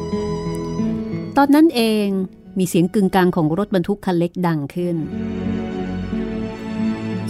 [0.00, 2.08] ๆ ตอนนั้นเอง
[2.58, 4.96] มีเสียงกึงกลางของรถบรรทุกคันเล็กดังขึ้น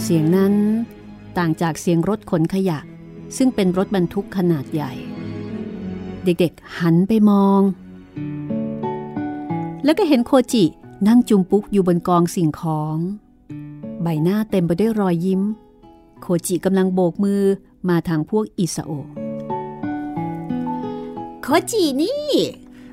[0.03, 0.53] เสียงนั้น
[1.37, 2.79] ต่างจากเสียงรถขนขยะ
[3.37, 4.91] ซึ่งเป็นรถบรรทุกขนาดใหญ่
[6.25, 7.61] เด็กๆหันไปมอง
[9.83, 10.63] แล้วก็เห็นโคจิ
[11.07, 12.97] นั่งจุมปุ๊กอยู่บนกองสิ่งของ
[14.01, 15.41] ใบหน้าเต็มไปด้วยรอยยิ้ม
[16.21, 17.43] โคจิกำลังโบกมือ
[17.89, 19.07] มาทางพวกอิซาโอะ
[21.41, 22.25] โคจินี่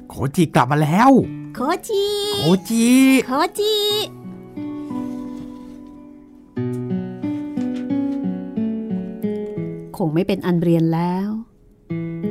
[0.09, 1.11] โคจิกลับมาแล้ว
[1.55, 2.07] โคจิ
[2.39, 2.89] โคจิ
[3.27, 3.77] โคจิ
[9.97, 11.29] คงไม่เป็นอันเรียนแล้ว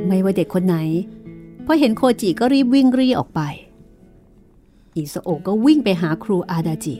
[0.08, 0.78] ไม่ว่าเด็กคนไหน
[1.66, 3.42] พอเห็นโคจิก็รีบวิ่งรีออกไป
[4.96, 6.96] อิสโอะก็วิ่งไปหาครูอาดาจิ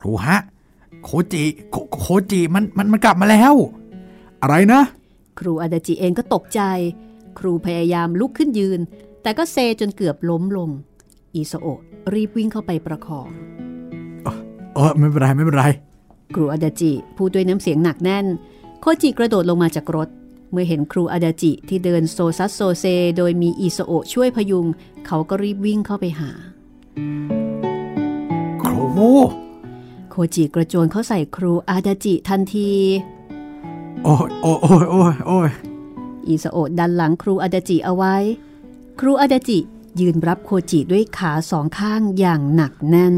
[0.00, 0.38] ครูฮะ
[1.04, 3.54] โคจิโคโคจิมันมันมันกลับมาแล้ว
[4.42, 4.82] อะไรนะ
[5.38, 6.60] ครูอาดาจิเองก็ตกใจ
[7.38, 8.80] ครูพยายามลุกขึ้นยืน
[9.22, 10.70] แต่ก็เซจนเกือบล้มลง
[11.34, 11.80] อิสโอะ
[12.14, 13.28] รีบวิ่งเข้าไปประคอง
[14.74, 15.64] เออไม่เป็นไรไม่เป็นไร
[16.34, 18.26] ครูอาดาจิพูดด้วยน้ำเสียงหนักแน่น
[18.80, 20.08] โคจิกระโดดลงมาจากรถ
[20.52, 22.84] เมื่อเห็นครูอาดาจิที่เดินโซซัสโซเซ
[23.16, 24.66] โดยมีอิซาโอะช่วยพยุง
[25.06, 26.30] เขาก็รีบวิ่งเข้าไปหา
[28.62, 28.98] ครูโค
[30.36, 32.70] จิกระโจนเข้าใส่ครูอาดาจิทันที
[34.04, 35.50] โอ้ยโอ้ยโอ้ยโอ้ยโอ้ย
[36.26, 38.16] อิซาโอะดันหลังครูอาดาจิเอาไว้
[39.00, 39.58] ครูอาดาจิ
[40.00, 43.16] ยืนรับโคจิด้วยขาสองข้างอย่างหนักแน่น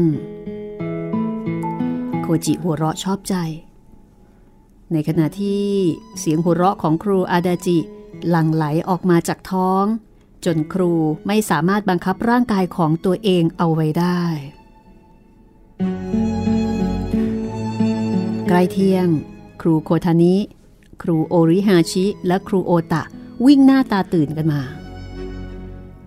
[2.21, 3.35] โคจิหัวเราะชอบใจ
[4.91, 5.65] ในขณะที่
[6.19, 7.77] เสียงหัวเราะของครูอาดาจิ
[8.29, 9.85] หลั่งไหลออกมาจากท้อง
[10.45, 10.93] จนครู
[11.27, 14.21] ไม่สามารถบังคับร่างกายของตัวเองเอาไว้ได้
[18.53, 19.07] ล้เที่ยง
[19.61, 20.35] ครูโคทานิ
[21.01, 23.03] ครูโอริฮาชิ และครูโอตะ
[23.45, 24.61] วิ่งหน้าตาตื่นกันมา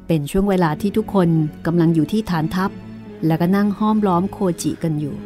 [0.06, 1.28] เป็นช่วงเวลาที่ทุกคน
[1.66, 2.70] กำลังอยู่ที่ฐานทัพ
[3.26, 5.16] แล้วก็นั่งห้อมล้อมโคจิกันอยู่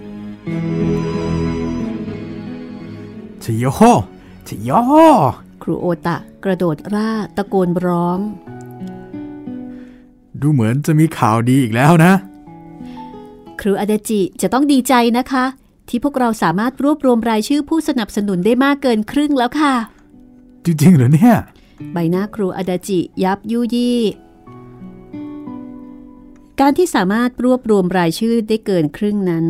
[3.43, 3.65] ชิโย
[4.47, 4.71] ชิโย
[5.63, 8.19] ครูโอตะกระโดดร่าตะโกนร้อง
[10.41, 12.13] ดูเหมือนจะมีข่าวดีอีกแล้วนะ
[13.61, 15.45] ครูอาดาจิจะต้องดีใจนะคะ
[15.91, 19.75] ที่พวกเราสามารถรวบรวมรายชื่อผู้สนับสนุนได้มากเกินครึ่งแล้วค่ะ
[20.65, 21.35] จริงๆเหรอเนี่ย
[21.93, 24.01] ใบหน้าครูอาดาจิยับยุยี่
[26.61, 29.47] การที่สามารถรวบรวมรายชื่อได้เกินครึ่งนั้น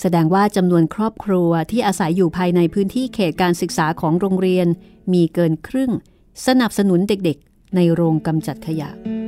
[0.00, 4.66] แสดงว่าจำนวนครอบครัวที่อาศัยอยู่ภายในพื้นที่เขตการศึกษาของโรงเรียน
[5.12, 5.90] มีเกินครึ่ง
[6.46, 9.21] สนับสนุนเด็กๆ ในโรงกำจัดขยะ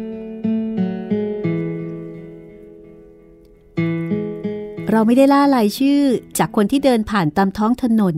[4.96, 6.02] เราไม่ได้ล่ารายชื่อ
[6.38, 8.16] จากคนที่เดินผ่านตามท้องถนน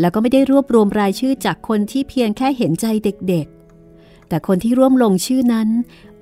[0.00, 5.68] แล้วก็ไม่ได้รวบรวมรายชื่อจากคนที่เพียงแค่เห็นใจเด็กๆ แต่คนที่ร่วมลงชื่อนั้น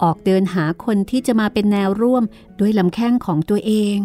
[0.02, 2.24] ออกเดินหาคนที่จะมาเป็นแนวร่วม
[2.60, 3.98] ด้วยลำแข้งของตัวเอง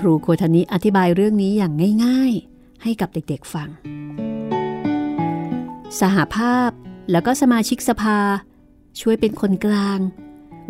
[0.00, 1.72] ครูโคทานิอธิบายเรื่องนี้อย่าง
[2.04, 3.68] ง่าย ๆ ให้กับเด็กๆฟัง
[6.00, 6.70] สหภาพ
[7.10, 8.18] แล้วก็สมาชิกสภา
[9.00, 10.00] ช่วยเป็นคนกลาง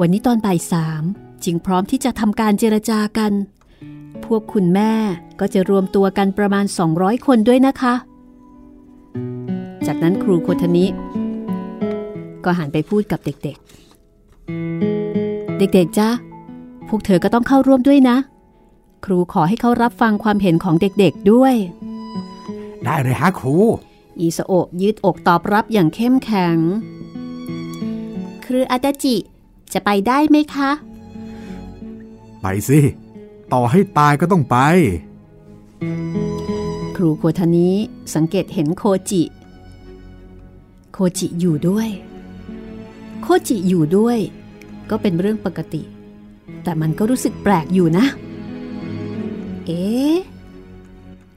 [0.00, 1.04] วันนี้ตอนบ่ายสาม
[1.44, 3.32] จึงพร้อมที่จะทำการเจรจากัน
[4.24, 4.92] พวกคุณแม่
[5.40, 6.64] ก็จะรวมตัวกันประมาณ
[6.96, 7.94] 200 คนด้วยนะคะ
[9.86, 10.86] จากนั้นครูโคทานิ
[12.44, 16.08] ก็หันไปพูดกับเด็กๆ เด็กๆจ้า
[16.88, 18.16] พวกเธอก็ต้องเข้าร่วมด้วยนะ
[19.04, 21.54] ครูขอให้เขารับฟังความเห็นของเด็กๆด้วย
[22.84, 23.56] ได้เลยฮะครู
[24.18, 26.56] อีสโอะยืดอกตอบรับอย่างเข้มแข็ง
[28.44, 29.16] ครูอาตาจิ
[29.72, 30.87] จะไปได้ไหมคะไป
[32.68, 32.80] สิ
[33.52, 34.56] ต่อให้ตายก็ต้องไป
[36.96, 37.70] ครูโคทานิ
[38.14, 39.22] สังเกตเห็นโคจิ
[40.92, 41.88] โคจิอยู่ด้วย
[43.22, 44.18] โคจิอยู่ด้วย
[44.90, 45.82] ก็เป็นเรื่องปกติ
[46.62, 48.06] แต่มันก็รู้สึกแปลกอยู่นะ
[49.66, 49.84] เอ๊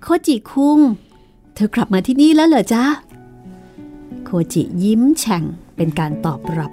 [0.02, 0.80] โคจิคุง
[1.54, 2.86] เธอกลับมาที่นี่แล้วเหรอจ๊ะ
[4.24, 5.44] โคจิยิ้มแฉ่ง
[5.76, 6.72] เป็นการตอบรับ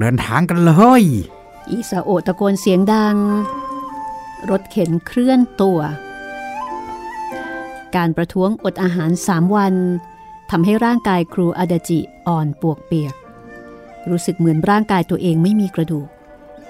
[0.00, 1.02] เดินทางกันเลย
[1.70, 3.16] อิซาโอตะโกนเสียงดัง
[4.50, 5.80] รถเข็นเคลื่อนตัว
[7.96, 9.74] การประท้วงอดอาหารสามวัน
[10.50, 13.14] ทำให้ร่างกายครูอาดาจิอ่อนปวกเปียก
[14.10, 16.08] รู้สึกเหมือนร่างกายตัวเองไม่มีกระดูก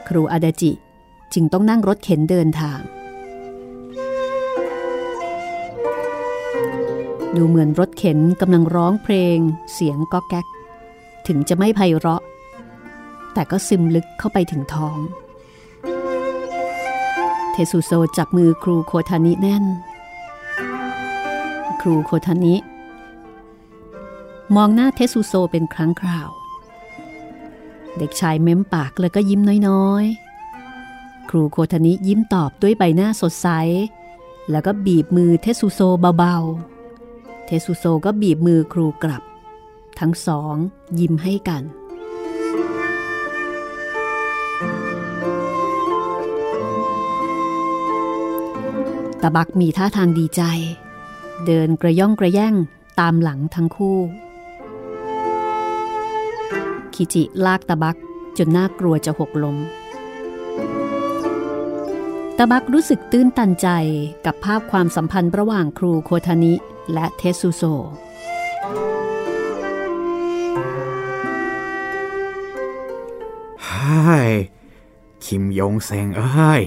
[0.09, 0.73] ครูอาดาจิ
[1.35, 2.81] จึงต้องนั่งรถเข็นเดินทาง
[7.37, 9.39] ดูเหมือนรถเข็นกำลังร้องเพลง
[9.73, 10.47] เสียงก๊อกแก๊ก
[11.27, 12.23] ถึงจะไม่ไพเราะ
[13.35, 14.99] แต่ก็ซึมลึกเข้าไปถึงท้อง
[17.53, 19.65] เทสุโซจับมือครูโคทานิแน่น
[21.81, 22.55] ครูโคทานิ
[24.57, 26.29] มองหน้าเทสุโซเป็นครั้งคราว
[27.99, 33.49] เด็กชายเม้มปากแล้วก็ยิ้มน้อยๆ ครูโคทานิยิ้มตอบด้วยใบหน้าสดใส
[34.51, 35.81] แล้วก็บีบมือเทสุโซ
[36.19, 39.23] เบาๆ เทสุโซก็บีบมือครูกลับ
[39.99, 40.55] ทั้งสอง
[41.01, 41.63] ยิ้มให้กัน
[49.23, 50.43] ตาบักมีท่าทางดีใจ
[51.47, 52.55] เดินกระย่องกระแย่ง
[53.01, 53.99] ตามหลังทั้งคู่
[56.95, 57.97] คิจิลากตาบัก
[58.39, 59.57] จนน่ากลัวจะหกล้ม
[62.39, 63.69] ตาบักรู้สึกตื้นตันใจ
[64.27, 66.55] กับภาพความสัมพันธ์ระหว่างครูโคทานิ
[66.93, 67.63] และเทสุโซ
[73.67, 74.31] ฮ้ย
[75.25, 76.63] คิมยงเซงเอ้ย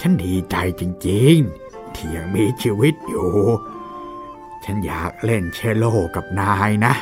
[0.00, 3.30] ฉันดีใจจริงๆ ที่ยังมีชีวิตอยู่
[4.64, 5.84] ฉันอยากเล่นเชลโล
[6.16, 6.94] กับนายนะ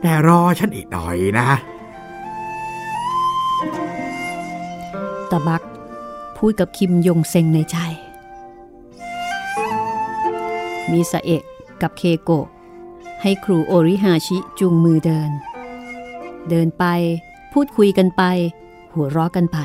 [0.00, 1.48] แต่รอฉันอีกหน่อยนะ
[5.30, 5.62] ตาบัก
[6.36, 7.76] พูดกับคิมยงเซงในใจ
[10.90, 11.44] มีสะเอะ
[11.82, 12.46] กับเคโกะ
[13.22, 15.30] ให้ครูโอริฮาชิจูงมือเดิน
[16.48, 16.84] เดินไป
[17.52, 18.22] พูดคุยกันไป
[18.92, 19.58] หัวเราะกันไป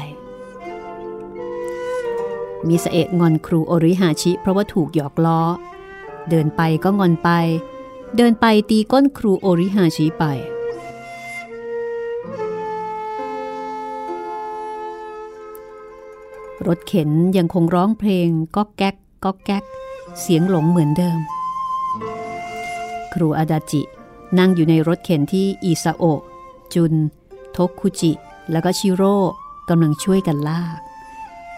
[2.68, 5.42] มีสเอะงอนครูโอริฮาชิ เพราะว่าถูกหยอกล้อ
[6.30, 7.30] เดินไปก็งอนไป
[8.18, 10.24] เดินไปตีก้นครูโอริฮาชิไป
[16.68, 19.64] รถเข็นยังคงร้องเพลงก็แก๊กก็แก๊ก
[20.20, 21.20] เสียงหลงเหมือนเดิม
[23.14, 23.82] ครูอาดาจิ
[24.38, 26.22] นั่งอยู่ในรถเข็นที่อิซาโอะ
[26.74, 26.94] จุน
[27.52, 28.12] โทคุจิ
[28.52, 29.16] แล้วก็ชิโร่
[29.70, 30.93] กำลังช่วยกันลาก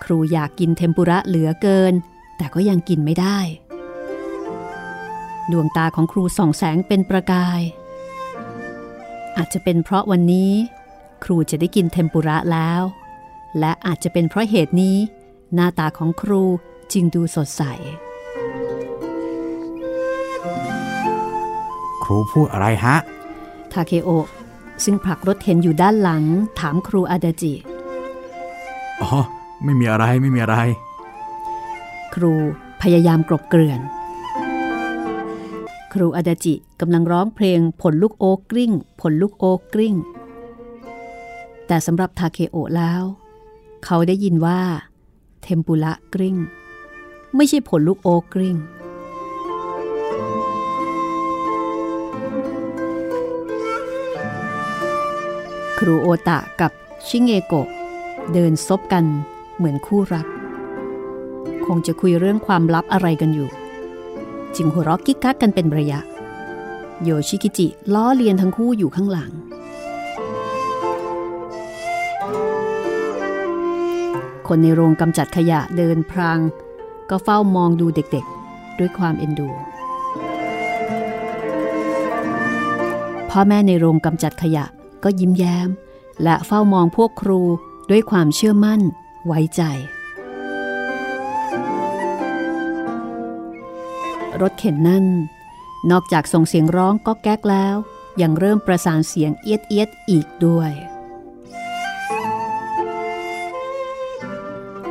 [0.04, 1.94] ครูอยากกินเทมปุระเหลือเกิน
[2.38, 3.38] แต่ก็ยังกินไม่ได้
[5.52, 7.62] ดวงตาของครูส่องแสงเป็นประกาย
[9.38, 10.52] อาจจะเป็นเพราะวันนี้
[11.24, 12.82] ครูจะได้กินเทมปุระแล้ว
[13.60, 14.98] และอาจจะเป็นเพราะเหตุนี้
[15.54, 16.44] หน้าตาของครู
[16.94, 17.64] จึงดูสดใส
[22.04, 22.96] ครูพูดอะไรฮะ
[23.72, 24.28] ทาเคโอะ
[24.84, 26.24] ซึ่งผลักรถเข็นอยู่ด้านหลัง
[26.60, 27.54] ถามครูอาดาจิ
[29.02, 29.20] อ๋อ
[29.64, 30.58] ไม่มีอะไรไม่มีอะไร
[32.14, 32.34] ครู
[32.82, 33.80] พยายามกลบเกลื่อน
[35.94, 39.96] ครูอาดาจิกำลังร้องเพลงผลลูกโอ๊กกลิ้ง ผลลูกโอ๊กกลิ้ง
[41.68, 43.02] แต่สำหรับทาเคโอแล้ว
[43.86, 44.62] เขาได้ยินว่า
[45.42, 46.38] เทมปุระกลิ้ง
[47.36, 48.58] ไม่ใช่ผลลูกโอ๊กกลิ้ง
[55.80, 56.72] ครูโอตะกับ
[57.08, 57.68] ชิเงโกะ
[58.34, 59.06] เดินซบกัน
[59.58, 60.28] เหมือนคู่รัก
[61.66, 63.50] คงจะคุยเรื่องความลับอะไรกันอยู่
[64.56, 66.00] จึงหัวเราะกิ๊กกักกันเป็นระยะ
[67.04, 69.32] โยชิกิจิล้อเลียนทั้งคู่อยู่ข้างหลัง
[74.48, 76.40] คนในโรงกำจัดขยะเดินพราง
[77.10, 79.50] ก็เฝ้ามองดูเด็กๆ ด้วยความเอ็นดู
[83.30, 84.66] พ่อแม่ในโรงกำจัดขยะ
[85.04, 85.70] ก็ยิ้มแย้ม
[86.24, 87.42] และเฝ้ามองพวกครู
[87.90, 88.82] ด้วยความเชื่อมั่น
[89.26, 89.62] ไว้ใจ
[94.42, 95.06] รถเข็นนั่น
[95.92, 97.76] นอกจากส่งเสียงร้องก็แก๊กแล้ว
[98.22, 100.72] ยังเริ่มประสานเสียงเอียดเอียดอีกด้วย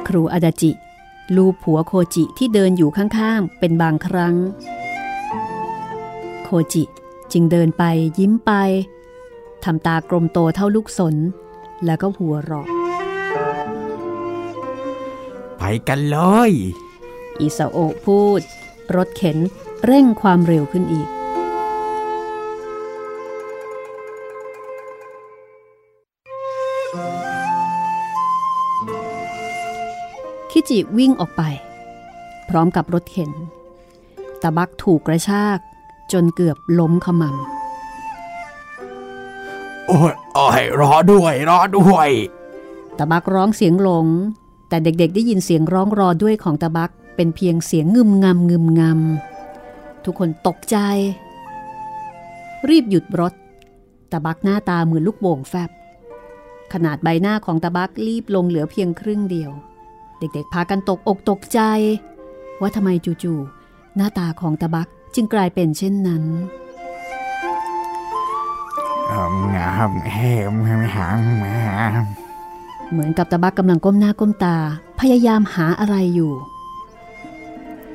[0.07, 0.71] ครูอาดาจิ
[1.37, 4.35] ลูบผัวโคจิที่เดินอยู่ข้างๆ เป็นบางครั้ง
[6.45, 6.83] โคจิ
[7.33, 7.85] จึงเดินไป
[8.19, 8.53] ยิ้มไป
[9.65, 11.15] ทำตากลมโตเท่าลูกสน
[11.85, 12.69] แล้วก็หัวเราะ
[15.67, 16.19] ไปกันเล
[16.51, 16.53] ย
[17.41, 18.41] อิซาโอะพูด
[18.97, 19.39] รถเข็น
[19.85, 21.09] เร่งความเร็วขึ้นอีก
[30.51, 31.43] คิจิวิ่งออกไป
[32.49, 33.31] พร้อมกับรถเข็น
[34.43, 35.59] ตะบักถูกกระชาก
[36.13, 42.11] จนเกือบล้มขมำ โอ้ยโอ้ยรอด้วย รอด้วย
[42.99, 44.09] ตะบักร้องเสียงหลง
[44.75, 50.77] แต่เด็กๆ ได้ยินเสียงร้องรอด้วยของตะบัก เป็นเพียงเสียงงึมงำงึมงำทุกคนตกใจ
[52.69, 53.35] รีบหยุดรถ
[54.13, 55.71] ตะบักหน้าตาเหมือนลูกโป่งแฟบ
[56.73, 59.51] ขนาดใบหน้าของตะบักรีบลงเหลือเพียงครึ่งเดียว
[60.19, 61.61] เด็กๆ พากันตกอกตกใจ
[62.61, 66.25] ว่าทำไมจู่ๆหน้าตาของตะบักจึงกลายเป็นเช่นนั้น
[69.55, 70.19] งามแห
[70.65, 71.19] มหาง
[72.21, 72.24] ม
[72.95, 74.57] เหมือนกับตะบักกำลังก้มหน้าก้มตา
[75.01, 76.33] พยายามหาอะไรอยู่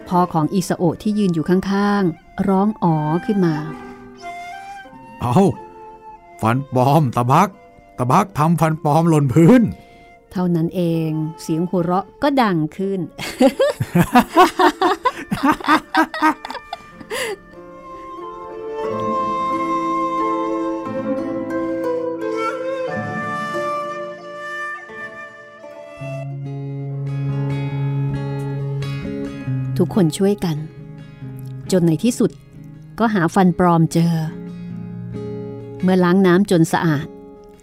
[0.08, 2.96] พ่อของอิสโอะที่ยืนอยู่ข้างๆ ร้องอ๋อ
[3.26, 3.56] ขึ้นมา
[5.22, 5.38] เอา
[6.42, 7.50] ฟันปลอมตะบัก
[7.98, 9.62] ตะบักทำฟันปลอมหล่นพื้น
[10.32, 11.10] เท่านั้นเอง
[11.42, 13.00] เสียงหัวเราะก็ดังขึ้น
[29.80, 30.58] ทุกคนช่วยกัน
[31.72, 32.32] จนในที่สุด
[33.00, 34.16] ก็หาฟันปลอมเจอ
[35.82, 37.08] เมื่อล้างน้ำจนสะอาด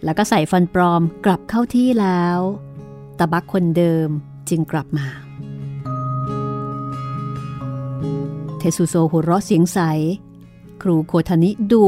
[0.05, 2.39] แล้วก็ใส่ฟันปลอมกลับเข้าที่แล้ว
[3.19, 4.09] ตาบักคนเดิม
[4.49, 5.07] จึงกลับมา
[8.59, 9.79] เทสุโซหัวเราะเสียงใส
[10.83, 11.85] ครูโคทานิดุ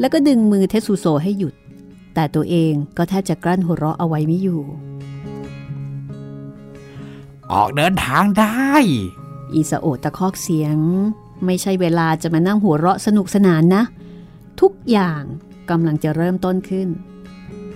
[0.00, 1.54] แล้วก็ดึงมือเทสุโซให้หยุด
[2.14, 4.62] แต่ตัวเองก็แทบจะกลั้นหัวเราะเอาไว้ไม่อยู่
[7.52, 8.72] ออกเดินทางได้
[9.54, 10.76] อีสาโอตะคอกเสียง
[11.44, 13.82] ไม่ใช่เวลาจะมานั่งหัวเราะสนุกสนานนะ
[14.60, 15.22] ทุกอย่าง
[15.70, 16.88] กำลังจะเริ่มต้นขึ้น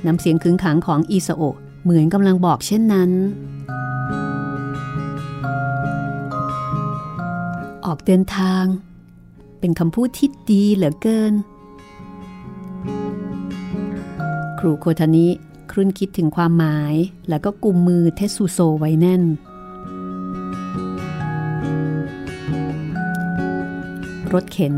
[0.06, 1.42] น้ำเสียงขึงขังของอีสาโอ
[1.84, 3.10] เหมือนกำลังบอกเช่นนั้น
[7.84, 8.64] ออกเดินทาง
[9.60, 11.34] เป็นคำพูดที่ดีเหลือเกิน
[14.58, 15.28] ครูโคทานิ
[15.70, 16.94] ครุ่นคิดถึงความหมาย
[17.28, 19.22] แล้วก็กุมมือเทสุโซไว้แน่น
[24.34, 24.74] รถเข็น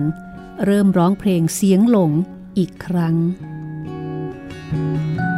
[0.65, 2.13] เริ่มร้องเพลงเสียงหลง
[2.59, 3.17] อีกครั้ง
[4.73, 5.38] ก็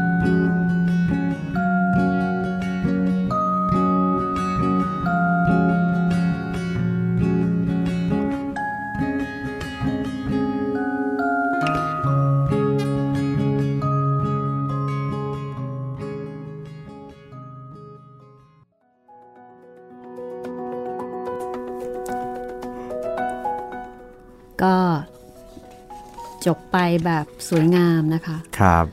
[26.72, 28.84] ไปแบบสวยงามนะคะครับ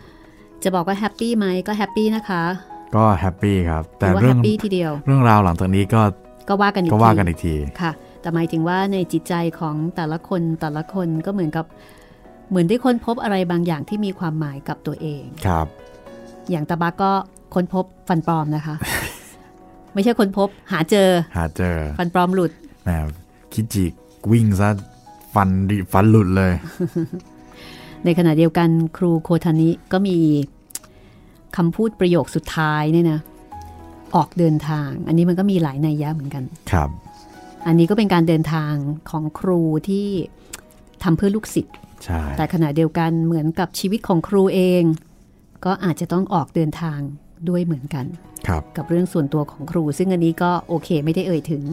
[0.64, 2.44] จะบอกว่า happy ไหมก็ happy นะคะ
[2.96, 6.02] ก็ happy ครับ แต่ถือว่าเรื่อง happy ทีเดียว เรื่องราวหลังจากนี้ก็
[6.50, 11.66] ก็ว่ากันอีกก็ว่าทีกันอีกทีค่ะ แต่หมายถึงว่าในจิตใจของแต่ละคนแต่ละคนก็เหมือนกับ
[12.50, 15.68] เหมือนได้ค้นพบอะไรบางอย่างที่มีความหมายกับตัวเองครับ
[16.50, 17.12] อย่างตาบักก็
[17.54, 18.76] ค้นพบฟันปลอมนะคะ
[19.94, 22.52] ไม่ใช่ค้นพบ หาเจอ หาเจอ ฟันปลอมหลุด
[22.84, 22.90] แหม
[23.54, 23.86] คิจิ
[24.32, 24.70] วิ่งซะ
[25.36, 26.52] ฟันดิฟันหลุดเลย
[28.06, 30.18] ในขณะเดียวกันครูโคทานิก็มี
[31.58, 33.20] คำพูดประโยคสุดท้ายเนี่ยนะ
[34.16, 36.90] ออกเดินทาง อันนี้มันก็มีหลายนัยยะเหมือนกันครับ
[37.68, 38.74] อันนี้ก็เป็นการเดินทาง
[39.10, 40.08] ของครูที่
[41.04, 44.84] ทำเพื่อลูกศิษย์ใช่แต่ขณะเดียวกันเหมือนกับชีวิตของครูเอง
[45.66, 47.00] ก็อาจจะต้องออกเดินทาง
[47.50, 48.06] ด้วยเหมือนกัน
[48.48, 51.64] ครับกับเรื่องส่วนตัวของครู ซึ่งอันนี้ก็โอเคไม่ได้เอ่ยถึง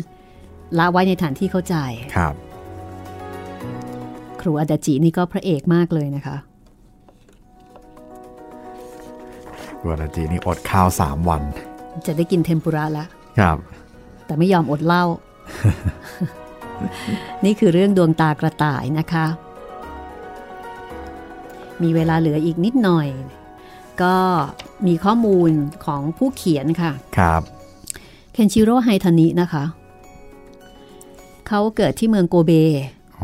[0.78, 1.76] ละไว้ในฐานที่เข้าใจ
[2.16, 2.34] ครับ
[4.44, 6.36] ครูอาดาจินี่ก็พระเอกมากเลยนะคะ
[9.80, 11.42] กัวราจีนี่อดข้าวสามวัน
[12.06, 13.56] จะได้กินเทมปุระแล้วครับ
[14.26, 15.04] แต่ไม่ยอมอดเหล้า
[17.44, 19.26] นี่คือเรื่องดวงตากระต่ายนะคะ
[21.82, 23.08] มีเวลาเหลืออีกนิดหน่อย
[24.02, 24.16] ก็
[24.86, 25.50] มีข้อมูล
[25.84, 27.42] ของผู้เขียนค่ะ ครับ
[28.32, 29.64] เคนชิโร่ไฮทานินะคะ
[31.48, 32.52] เขาเกิดที่เมืองโกเบ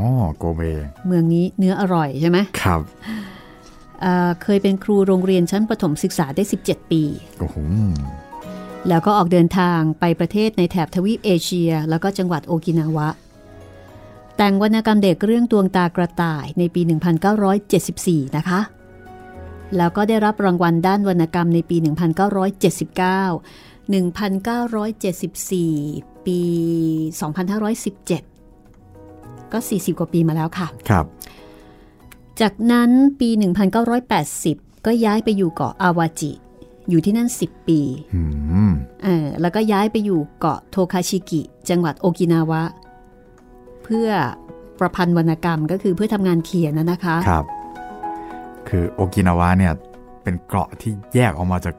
[0.00, 0.62] อ๋อโกเบ
[1.06, 2.80] เมืองนี้เนื้ออร่อยใช่ไหมครับ
[4.00, 7.02] เอ่อเคยเป็นครูโรงเรียนชั้นประถมศึกษาได้ 17 ปี
[7.38, 7.56] โอ้โห
[8.88, 13.08] แล้วก็ออกเดินทางไปประเทศในแถบทวีปเอเชีย แล้วก็จังหวัดโอกินาวะ
[14.36, 16.80] แต่งวรรณกรรมเด็กเรื่องดวงตากระต่ายในปี
[17.58, 18.60] 1974 นะคะ
[19.76, 21.84] แล้วก็ได้รับรางวัลด้านวรรณกรรมในปี 1979
[23.90, 26.40] 1974 ปี
[28.24, 28.29] 2517
[29.52, 31.04] ก็ 40 กว่าปีมาแล้วค่ะ ครับ
[32.40, 32.90] จากนั้น
[33.20, 33.28] ปี
[34.08, 36.32] 1980 ก็ย้ายไปอยู่เกาะอาวาจิ
[36.90, 37.80] อยู่ที่นั่น 10 ปี
[38.14, 38.22] อื
[38.70, 38.72] ม
[39.04, 42.62] เออแล้วก็ย้ายไปอยู่เกาะโทคาชิกิ จังหวัดโอกินาวะ
[43.84, 44.08] เพื่อ
[44.78, 47.44] ประพันธ์วรรณกรรมก็คือเพื่อทำงานเขียนนะนะคะ ครับ
[48.68, 49.72] คือโอกินาวะเนี่ย
[50.22, 51.74] เป็นเกาะที่แยกออกมาจาก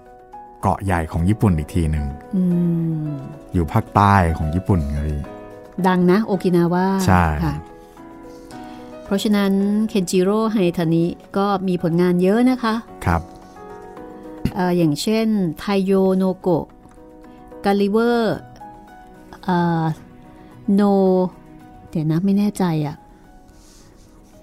[0.62, 2.06] เกาะใหญ่ของญี่ปุ่นอีกทีหนึ่ง
[2.36, 2.44] อื
[3.06, 3.10] ม
[3.54, 5.20] อยู่ภาคใต้ของญี่ปุ่นครับพี่
[5.88, 7.54] ดังนะโอกินาวะใช่ค่ะ
[9.04, 9.52] เพราะฉะนั้น
[9.90, 11.06] เคนจิโร่ไฮทานิ
[11.38, 12.76] ก็มีผลงานเยอะนะคะ
[13.06, 13.22] ครับ
[14.56, 15.28] เอ่ออย่างเช่น
[15.60, 16.66] 太陽の
[17.66, 20.82] 子 我利馬の
[21.90, 22.96] เดี๋ยวนะไม่แน่ใจอะ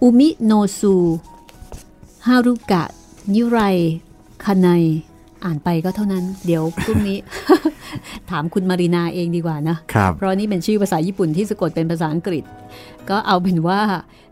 [0.02, 0.94] 海の図 は
[2.26, 3.58] るかニライ・
[4.44, 4.68] カナイ
[5.44, 7.18] อ่านไปก็เท่านั้น เดี๋ยวพรุ่งนี้
[8.30, 12.44] ถามคุณมารินาเองดีกว่านะครับเพราะนี่เป็นชื่อภาษาญี่ปุ่นที่สะกดเป็นภาษาอังกฤษ
[13.10, 13.80] ก็เอาเป็นว่า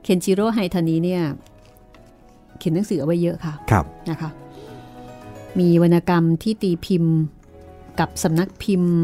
[0.02, 1.22] เคนจิโร่ไฮทานิเนี่ย
[2.58, 4.30] เขียนหนังสือเอาไว้เยอะค่ะครับนะคะ
[5.58, 7.14] มีวรรณกรรมที่ตีพิมพ์
[8.00, 8.94] กับสำนักพิมพ์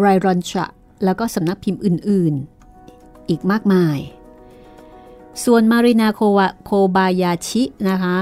[0.00, 0.66] ไรรอนชะ
[1.04, 2.34] แล้วก็สำนักพิมพ์อื่น
[2.82, 3.98] ๆ อีกมากมาย
[5.44, 8.16] ส่วนมารินาโควะโคบายาชินะคะ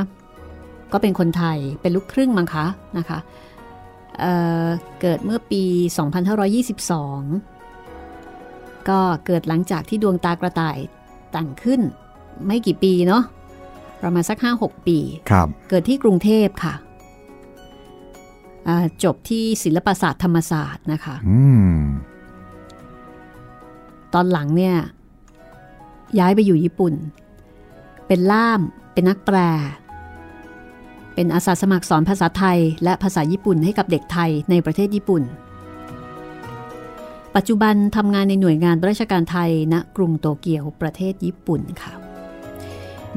[0.93, 2.67] ก็เป็นคนไทยเป็นลูกครึ่งมั้งคะ
[2.99, 3.19] นะคะ
[4.21, 4.33] เอ่
[4.65, 4.67] อ
[5.01, 5.63] เกิดเมื่อปี
[6.87, 10.77] 2522 ก็เกิดหลังจากที่ดวงตากระต่าย
[11.33, 11.81] แต่งขึ้น
[12.47, 13.23] ไม่กี่ปีเนาะ
[14.03, 14.99] ประมาณสัก 5-6 ปี
[15.31, 16.75] ครับเกิดที่กรุงเทพค่ะ
[18.69, 21.41] อ่าจบที่ศิลปศาสตร์ธรรมศาสตร์นะคะอื
[21.77, 21.79] ม
[24.15, 24.77] ตอนหลังเนี่ย
[26.19, 26.95] ย้ายไปอยู่ญี่ปุ่น
[28.07, 28.61] เป็นล่าม
[28.93, 29.37] เป็นนักแปล
[31.15, 35.23] เป็นอาสาสมัครสอนภาษาไทย และภาษาญี่ปุ่นให้กับเด็กไทยในประเทศญี่ปุ่น
[37.35, 41.93] ปัจจุบันทำงานในหน่วยงานราชการไทยณกรุงโตเกียวประเทศญี่ปุ่นค่ะ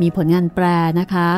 [0.02, 0.66] มีผลงานแปล
[1.00, 1.30] นะคะ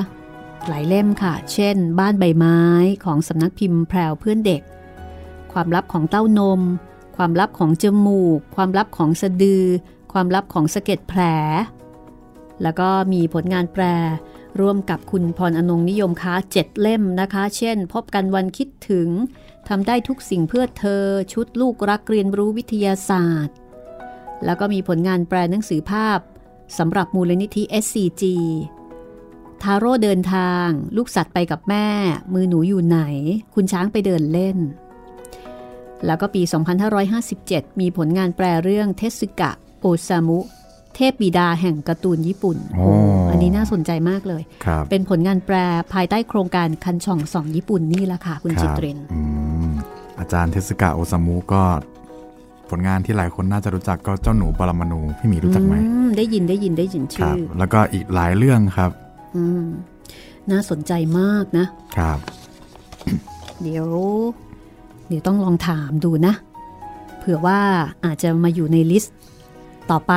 [0.68, 2.60] หลายเล่มค่ะ เช่น บ้านใบไม้
[3.06, 4.62] ของสำนักพิมพ์แพรวเพื่อนเด็ก
[5.54, 6.62] ความลับของเต้านม
[7.18, 9.66] ความลับของจมูก ความลับของสะดือ
[10.14, 11.22] ความลับของสะเก็ดแผล
[12.62, 13.84] แล้วก็มีผลงานแปล
[14.60, 19.10] ร่วมกับคุณพรอนงนิยมค้าเจ็ดเล่มนะคะ เช่น พบกันวันคิดถึง
[19.68, 21.04] ทำได้ทุกสิ่งเพื่อเธอ
[21.34, 23.56] ชุดลูกรักเรียนรู้วิทยาศาสตร์
[24.46, 26.20] แล้วก็มีผลงานแปลหนังสือภาพ
[26.78, 28.24] สำหรับมูลนิธิ SCG
[29.62, 31.88] ทาโร่เดินทาง ลูกสัตว์ไปกับแม่
[32.34, 33.00] มือหนูอยู่ไหน
[33.54, 34.58] คุณช้างไปเดินเล่น
[36.06, 36.42] แล้วก็ปี
[37.12, 40.40] 2557 มีผลงานแปลเรื่องเทสึกะโอซามุ
[40.96, 42.88] เทพบิดาแห่งการ์ตูนญี่ปุ่นโอ้
[43.32, 45.56] อันนี้น่าสนใจมากเลยครับเป็นผลงานแปล
[45.94, 49.22] ภายใต้โครงการคันช่องสองญี่ปุ่นนี่แหละค่ะ คุณคจิรับตรินอื
[49.66, 49.68] ม
[50.20, 51.64] อาจารย์เทสกะโอซามุก็
[52.70, 58.92] ผลงานที่หลายคนน่าจะรู้จักก็เจ้าหนูปรมาณูพี่หมีรู้จักไหมอืได้ยินได้ยินได้ยินคชื่รับอแล้วก็อีกหลายเรื่องครับ
[59.36, 59.66] อืม
[60.52, 61.66] น่าสนใจมากนะ
[61.98, 62.20] ครับ
[63.62, 63.88] เดี๋ยว
[65.08, 66.34] เดี๋ยวต้องลองถามดูนะ
[67.20, 67.60] เผื่อว่า
[68.06, 69.16] อาจจะมาอยู่ในลิสต์
[69.92, 70.14] ต่อไป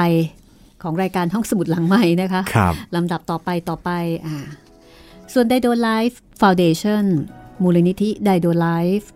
[0.82, 3.90] ของรายการห้องสมุดหลังใหม่นะคะครับลำดับต่อไปต่อไป
[4.26, 4.36] อ่า
[5.32, 7.04] ส่วน Dido Life Foundation
[7.62, 9.06] มูลนิธิ Dido Life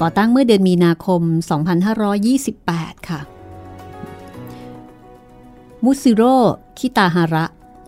[0.00, 1.22] ก่อตั้งเมื่อเดือนมีนาคม
[2.50, 3.20] 2528 ค่ะ
[5.84, 6.36] มุซิโร่
[6.78, 7.44] คิตาฮาระ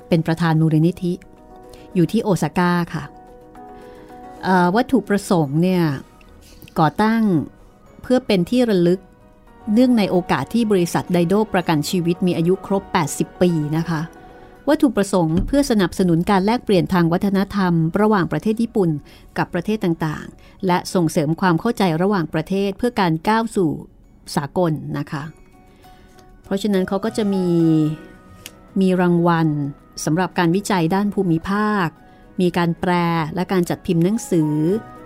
[0.09, 1.12] เป็นประธานมูลนิธิ
[1.95, 3.05] อยู่ที่โอซาก้าค่ะ
[4.45, 5.85] เอ่อวัตถุประสงค์เนี่ย
[6.78, 7.22] ก่อตั้ง
[8.03, 9.01] เพื่อเป็นที่ระลึก
[9.72, 12.82] เนื่องในโอกาสที่บริษัทไดโดประกันชีวิตมีอายุครบ
[13.14, 14.00] 80 ปีนะคะ
[14.68, 18.90] วัตถุประสงค์เพื่อสนับสนุนการแลกเปลี่ยนทางวัฒนธรรม ระหว่างประเทศญี่ปุ่น
[19.38, 23.70] กับประเทศต่างๆ และส่งเสริมความเข้าใจระหว่างประเทศเพื่อการก้าวสู่
[24.36, 25.22] สากลนะคะ
[26.44, 27.46] เพราะฉะนั้นเขาก็จะมี
[28.80, 29.48] มีรางวัล
[30.04, 31.88] สำหรับการวิจัยด้านภูมิภาค
[32.40, 32.92] มีการแปล
[33.34, 34.52] และการจัดพิมพ์หนังสือ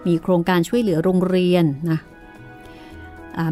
[0.07, 2.01] มีโครงการช่วยเหลือโรงเรียนนะ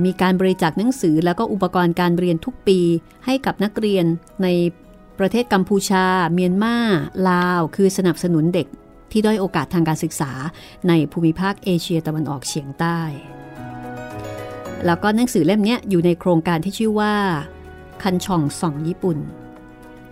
[0.04, 2.78] มีการบริจาคหนังสือ แล้วก็อุปกรณ์การเรียนทุกปี
[3.24, 4.04] ให้กับนักเรียน
[4.42, 4.48] ใน
[5.18, 6.04] ประเทศกัมพูชา
[6.34, 6.76] เมียนมา
[7.28, 8.66] ลาว คือสนับสนุนเด็ก
[9.12, 10.30] ที่ด้อยโอกาสทางการศึกษา
[10.88, 13.00] ในภูมิภาคเอเชียตะวันออกเฉียงใต้
[14.86, 17.14] แล้วก็หนังสือเล่มนี้อยู่ในโครงการที่ชื่อว่า
[18.02, 19.18] คันช่องส่องญี่ปุ่น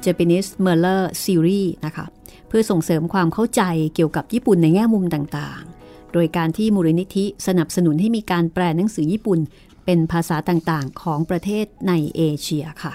[0.05, 2.07] Japanese Merler Series นะคะ
[2.49, 3.63] เพื่อส่งเสริมความเข้าใจ
[3.95, 5.72] เกี่ยวกับญี่ปุ่นในแง่มุมต่างๆ
[6.13, 9.41] โดยการที่มูลนิธิสนับสนุนให้มีการแปลหนังสือญี่ปุ่น
[9.85, 12.95] เป็นภาษาต่างๆ ของประเทศในเอเชียค่ะ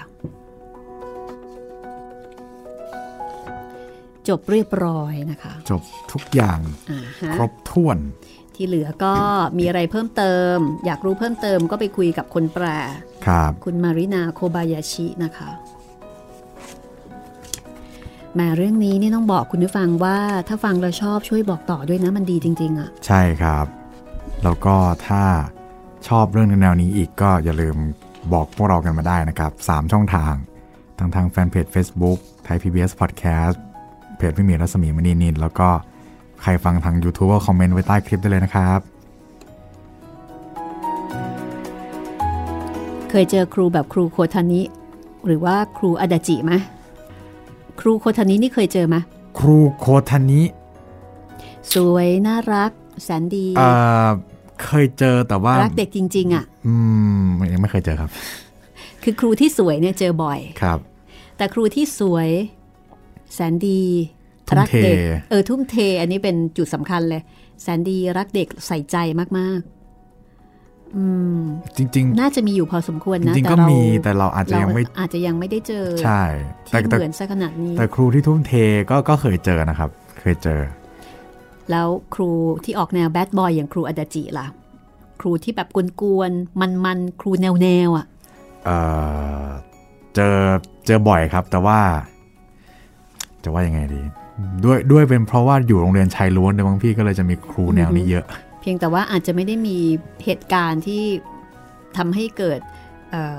[4.28, 6.60] จบเรียบร้อยนะคะ จบทุกอย่าง
[6.90, 7.98] อ่าฮะครบถ้วน
[8.54, 9.14] ที่เหลือก็
[9.58, 10.56] มีอะไรเพิ่มเติม
[10.86, 12.66] อยากรู้เพิ่มเติมก็ไปคุยกับคนแปล
[13.26, 15.77] ครับคุณมารินาโคบายาชินะคะแห
[18.36, 20.18] มาเรื่องนี้นี่ต้องบอกคุณผู้ฟังว่า
[20.48, 23.66] ถ้าฟังแล้วชอบช่วยบอกต่อด้วยนะมันดีจริง ๆอะใช่ครับ
[24.44, 24.76] แล้วก็
[25.06, 25.22] ถ้า
[26.08, 27.76] ชอบเรื่องแนวนี้อีกก็อย่าลืม
[28.32, 30.34] บอกพวกเรากันมาได้นะครับ 3 ช่องทาง
[30.98, 33.56] ทั้งทางแฟนเพจ Facebook ไทย PBS Podcast
[34.16, 35.68] เพจพี่หมีรัศมีมณีนินแล้วก็
[36.42, 38.80] ใครฟังทาง YouTube ก็คอมเมนต์ไว้ใต้คลิปได้เลยนะครับ
[43.10, 44.62] เคยเจอครูแบบครูโคทานิ
[45.26, 46.52] หรือว่าครูอดาจิไหม
[47.80, 48.96] ครูโคทานินี่เคยเจอไหม
[49.38, 50.42] ครูโคทานิ
[51.74, 52.70] สวยน่ารัก
[53.02, 53.68] แสนดีเอ่
[54.06, 54.08] อ
[54.64, 56.74] เคยเจอแต่ว่ารักเด็กจริง ๆอะ่ะ อื
[57.24, 58.10] มยังไม่เคยเจอครับ
[59.02, 60.78] คือครูที่สวยเนี่ยเจอบ่อยครับ
[61.36, 62.28] แต่ครูที่สวย
[63.34, 63.82] แสนดี
[64.48, 65.00] ทุ่มรักเด็กเท
[65.30, 67.22] เออทุ่มเท อันนี้เป็นจุดสำคัญเลย
[67.62, 68.96] แสนดีรักเด็กใส่ใจ
[69.38, 69.77] มากๆอืม
[71.76, 76.22] จริงน่าจะมีอยู่พอสมควรๆนะจริงๆแต่ก็เรามีแต่เราอาจจะยังไม่เราอาจจะยังไม่ได้เจอ ใช่
[76.70, 78.52] แต่ที่แต่เหมือนซะขนาดนี้ แต่ครูที่ทุ่มเท
[78.90, 80.60] ก็ก็เคยเจอนะครับ เคยเจอ
[81.70, 82.30] แล้วครู
[82.64, 84.46] ที่ออกแนวแบดบอยอย่างครูอดาจิล่ะ
[85.20, 85.68] ครูที่แบบ
[86.00, 88.06] กวนๆมันๆครูแนวๆอะ
[88.64, 88.78] เอ่
[89.42, 89.46] อ
[90.14, 90.36] เจอ
[90.86, 91.78] เจอบ่อยครับ แต่ว่า
[93.42, 94.02] จะว่ายังไงดี
[94.64, 99.78] ด้วยด้วยเป็นเพราะว่าอยู่โรงเรียนชายล้วนในบางพี่ก็เลยจะมีครูแนวนี้เยอะเพียงแต่ว่าอาจจะไม่ได้มี
[100.24, 101.02] เหตุการณ์ที่
[101.96, 102.60] ทำให้เกิด
[103.10, 103.38] เอ่อ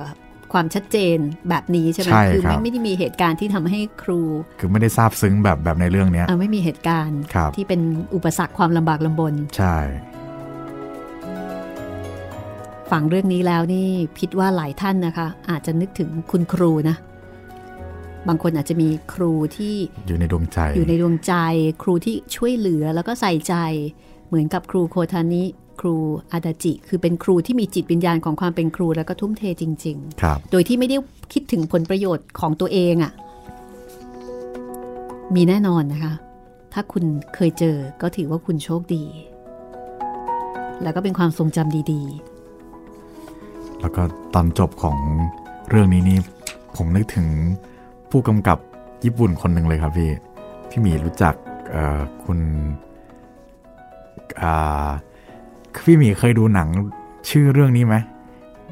[0.53, 1.17] ความชัดเจน
[1.49, 4.21] แบบนี้ใช่ไหมใช่คือครัไม่บไม่ได้มีเหตุการณ์ที่ทำให้ครู
[4.59, 7.81] คือไม่ได้ทราบซึ้งแบบแบบในเรื่องเนี้ยเอ่อไม่มีเหตุการณ์ครับที่เป็น
[8.15, 9.77] อุปสรรคความลำบากลำบน ใช่
[12.91, 16.95] ฟังเรื่องนี้แล้วนี่พิดว่าหลายท่านนะคะ อาจจะนึกถึงคุณครูนะ
[18.27, 19.75] บางคนอาจจะมีครูที่
[20.07, 21.33] อยู่ในดวงใจ อยู่ในดวงใจ
[21.83, 23.55] ครูที่ช่วยเหลือแล้วก็ใส่ใจ
[24.29, 25.43] เหมือนกับครูโคทานิ
[25.81, 25.95] ครู
[26.31, 30.97] อาดาจิ คือเป็นครูที่มีจิตวิญญาณของความเป็นครูแล้วก็ทุ่มเทจริงครับๆโดยที่ไม่ได้
[31.33, 33.11] คิดถึงผลประโยชน์ของตัวเองอะ่ะ
[35.35, 36.13] มีแน่นอนนะคะ
[36.73, 37.03] ถ้าคุณ
[37.35, 39.03] เคยเจอก็ถือว่าคุณโชคดี
[40.83, 42.01] แล้วก็เป็นความทรงจำดี
[43.81, 44.01] แล้วก็
[44.33, 44.97] ตอนจบของ
[45.69, 46.17] เรื่องนี้นี่
[46.75, 47.27] ผมนึกถึง
[48.09, 48.57] ผู้กำกับ
[49.03, 50.09] ญี่ปุ่นคนหนึ่งเลยครับพี่
[50.69, 51.33] พี่หมีรู้จัก
[51.71, 52.88] เอ่อคุณอ่า
[55.85, 56.67] พี่หมีเคยดูหนัง
[57.29, 57.95] ชื่อเรื่องนี้ไหม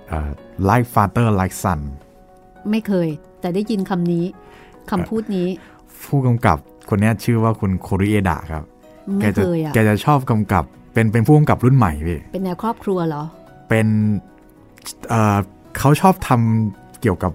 [0.08, 0.30] เอ่อ
[0.70, 1.80] Like Father Like Son
[2.26, 3.08] ๆไม่เคย
[3.42, 4.26] แต่ได้ยินคำนี้
[4.92, 5.48] คำพูดนี้
[6.06, 6.58] ผู้กำกับ
[6.90, 8.64] คนเนี้ยชื่อว่าคุณโคริเอดะครับ
[9.22, 13.24] แกไม่จะเคยอะแกจะชอบกำกับ เป็นเป็นผู้กำกับรุ่นใหม่พี่ เป็นแนวครอบครัวเหรอ
[13.70, 13.88] เป็น
[15.10, 15.38] เอ่อ
[15.78, 17.32] เขาชอบทำเกี่ยวกับ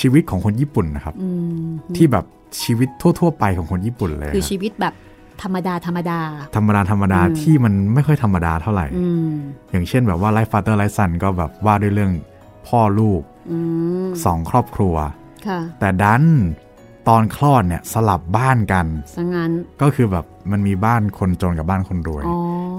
[0.00, 1.28] ชีวิตของคนญี่ปุ่นนะครับอื
[1.64, 2.24] มที่แบบ
[2.62, 2.88] ชีวิต
[3.20, 4.94] ทั่ว ๆ ไปของคนญี่ปุ่นเลยคือครับชีวิตแบบ
[5.42, 6.20] ธรรมดาธรรมดา
[6.56, 9.30] ธรรมดาธรรมดาอืมที่มันไม่ค่อยธรรมดาเท่าไหร่อืม
[9.70, 12.12] อย่างเช่นแบบว่า Like Father Like Son ก็แบบว่าด้วยเรื่อง
[12.68, 13.58] พ่อลูกอื
[14.06, 14.94] มสองครอบครัว
[15.46, 16.24] ค่ะแต่ดัน
[17.08, 19.50] ตอนคลอดเนี่ยสลับบ้านกันสังงาน
[19.82, 22.36] ก็คือแบบมันมีบ้านคนจนกับบ้านคนรวยอ๋อ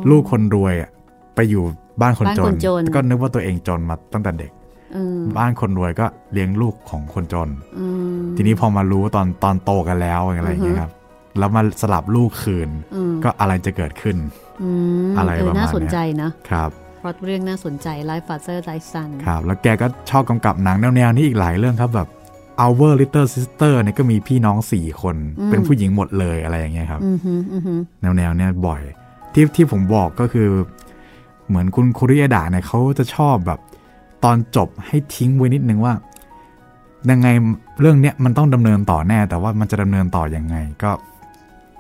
[0.10, 0.90] ลูกคนรวยอะ
[1.36, 1.64] ไปอยู่
[2.02, 4.52] บ้านคนจบ้านคนนจน ก็นึกว่าตัวเองจนมาตั้งแต่เด็ก
[4.96, 7.50] อืมบ้านคนรวยก็เลี้ยงลูกของคนจน
[7.80, 7.88] อื
[8.18, 10.92] มทีนี้พอมารู้ตอนตอนโตกันแล้วอะไรอย่างเงี้ยครับ
[11.40, 14.18] แล้วมาสลับลูกคืนอืมก็อะไรจะเกิดขึ้น
[14.62, 14.70] อื
[15.10, 16.70] มอะไรเออประมาณน่าสนเนี้ยใจนะครับ
[17.00, 22.10] เพราะเรื่องน่าสนใจ Life Father Life Son ครับ แล้วแกก็ชอบกำกับหนังแนวๆนี้อีกหลายเรื่องครับแบบ
[22.66, 27.80] Our Little Sister เนี่ยก็มีพี่น้องสี่คนอืมเป็นผู้หญิงหมดเลยอะไรอย่างเงี้ยครับอือหืออือหือ
[28.18, 28.82] แนวๆเนี่ยบ่อย
[29.34, 30.48] ที่ที่ผมบอกก็คือ
[31.48, 33.60] เหมือนคุณคุริยดะเนี่ยเขาจะชอบแบบ
[34.24, 35.94] ตอนจบให้ทิ้งไว้นิดนึงว่า
[37.12, 37.28] ยังไง
[37.82, 40.92] เรื่องเนี้ยมันต้องดำเนินต่อแน่ แต่ว่ามันจะดำเนินต่อยังไง ก็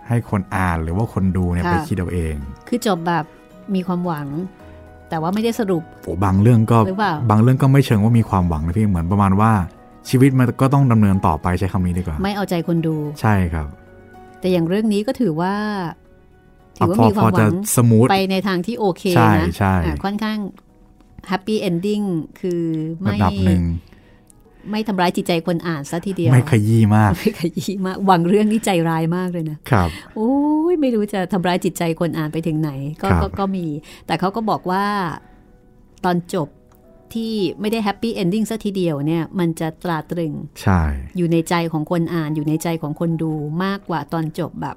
[0.08, 2.36] ให้คนอ่านหรือว่าคนดูเนี่ยไปคิดเอาเอง
[2.68, 3.26] คือจบแบบ
[3.76, 4.28] มีความหวัง
[5.10, 9.51] แต่ว่าไม่ได้สรุปโอ้บางเรื่องก็หรือเปล่าบางเรื่องก็ไม่เชิงว่ามีความหวังนะพี่เหมือนประมาณว่า
[10.10, 13.68] ชีวิตมันก็ต้องดำเนินต่อไปใช้คำนี้ดีกว่า ไม่เอาใจคนดู ใช่ครับ
[14.39, 15.53] แต่อย่างเรื่องนี้ก็ถือว่า
[16.78, 20.38] ถือว่าพอมีคพวาอมหจะวังสมูทไปในทางที่โอเคใช่นะใช่อะค่อนข้าง
[21.28, 22.01] แฮปปี้เอนดิ้ง
[22.39, 22.62] คือ
[23.05, 23.64] ระไม่ดับหนึ่ง
[24.72, 30.32] ไม่ทำร้ายจิตใจคนอ่านซะทีเดียว ไม่ขยี้มาก ไม่ขยี้มากหวังเรื่องนี้ใจร้ายมากเลยนะครับ โอ้
[30.72, 33.65] ยไม่รู้จะทำร้ายจิตใจคนอ่านไปถึงไหนก็ครับก็ก็มี
[34.07, 34.86] แต่เขาก็บอกว่า
[36.05, 36.47] ตอนจบ
[37.13, 40.82] ที่ไม่ได้ happy ending ซะทีเดียวเนี่ยมันจะตราตรึงใช่
[41.18, 44.76] อยู่ในใจของคนอ่านอยู่ในใจของคนดูมากกว่าตอนจบแบบ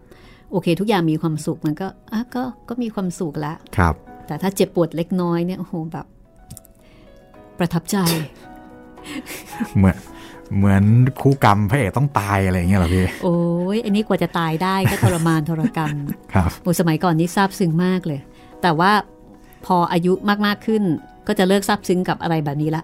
[0.50, 3.94] โอเค ทุกอย่างมีความสุขมันก็อะก็ก็มีความสุขแล้วครับ
[4.26, 6.06] แต่ถ้าเจ็บปวดเล็กน้อยเนี่ยโอ้โหแบบ
[7.58, 7.98] ประทับใจ
[9.76, 9.96] เหมือน
[10.56, 10.82] เหมือน
[11.20, 13.36] คู่กรรมพระเอกต้องตายอะไรอย่างเงี้ยเหรอพี่ โอ้
[13.76, 15.94] ยอันนี้กว่าจะตายได้ก็ทรมานทรกรรม
[16.34, 18.20] ครับโอ้สมัยก่อนนี้ซาบซึ้งมากเลย
[18.62, 18.92] แต่ว่า
[19.66, 20.12] พออายุ
[20.46, 20.82] มากๆขึ้น
[21.26, 22.82] ก็จะเลิกซาบซึ้งกับอะไรแบบนี้ละ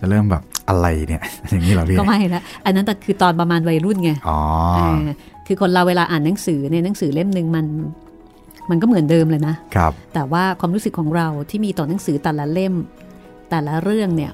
[0.00, 4.40] จะเริ่มแบบอะไรเนี่ย อย่างนี้เหรอพี่ ก็ไม่ละ อันนั้นแต่คือตอนประมาณวัยรุ่นไง อ๋อ
[4.76, 5.06] เออ
[5.46, 7.66] คือคนเราเวลาอ่านหนังสือเนี่ยหนังสือเล่มหนึ่งมัน
[8.70, 12.74] มันก็เหมือนเดิมเลยนะ ครับ แต่ว่าความรู้สึกของเราที่มีต่อหนังสือแต่ละเล่ม
[13.50, 14.32] แต่ละเรื่องเนี่ย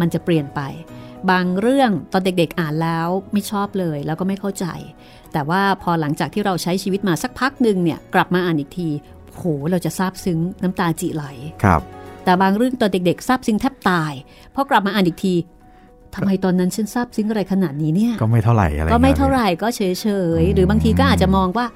[0.00, 0.60] มันจะเปลี่ยนไป
[1.30, 4.66] บางเรื่องตอนเด็กๆอ่านแล้วไม่ชอบเลยแล้วก็ไม่เข้าใจ
[5.32, 8.88] แต่ว่าพอหลังจากที่เราใช้ชีวิตมาสักพักหนึ่งเนี่ยกลับมาอ่านอีกที
[9.36, 11.24] โหเราจะซาบซึ้งน้ำตาจิไหล
[11.62, 11.80] ครับ
[12.24, 14.12] แต่บางเรื่องตอนเด็กๆซาบซึ้งแทบตาย
[14.54, 15.34] พอกลับมาอ่านอีกที
[16.14, 20.14] ทำไมตอนนั้นฉันซาบซึ้งอะไรขนาดนี้เนี่ย ก็ไม่เท่าไหร่อะไรก็ไม่งี้ยเท่าไหร่ก็เฉยอื
[20.46, 21.66] มๆหรือบางทีก็อาจจะมองว่า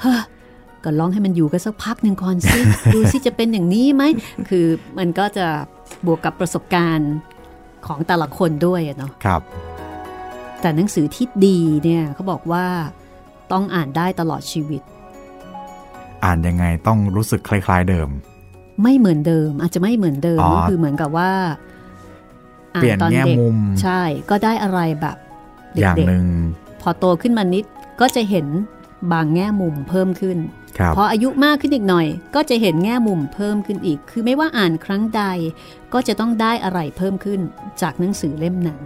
[0.00, 0.20] เฮ้อ
[0.84, 2.58] ก็ลองให้มันอยู่กันสักพักหนึ่งก่อนสิ
[2.94, 4.02] ดูสิจะเป็นอย่างนี้ไหม
[4.48, 4.66] คือ
[4.98, 5.46] มันก็จะ
[6.06, 7.12] บวกกับประสบการณ์
[7.86, 9.42] ของแต่ละคนด้วยอะเนาะครับ
[10.60, 12.66] แต่หนังสือที่ดีเนี่ยเขาบอกว่า
[13.52, 14.82] ต้องอ่านได้ตลอดชีวิต
[16.24, 18.08] อ่านยังไงต้องรู้สึกคล้าย ๆ เดิม
[18.82, 21.32] ไม่เหมือนเดิม อาจจะไม่เหมือนเดิมอ๋อก็คือเหมือนกับว่า
[22.74, 24.00] อ่าเปลี่ยนตอนแง่เด็กมุมใช่
[24.30, 25.16] ก็ได้อะไรแบบ
[25.74, 27.64] เอย่างด็กหนึ่งๆพอโตขึ้นมานิด
[28.00, 28.46] ก็จะเห็น
[29.12, 30.59] บางแง่มุมเพิ่มขึ้นครับ
[30.96, 35.22] พออายุมากขึ้นอีกหน่อย ก็จะเห็นแง่มุมเพิ่มขึ้นอีก คือไม่ว่าอ่านครั้งใด
[35.92, 37.40] ก็จะต้องได้อะไรเพิ่มขึ้น
[37.82, 38.82] จากหนังสือเล่มนั้น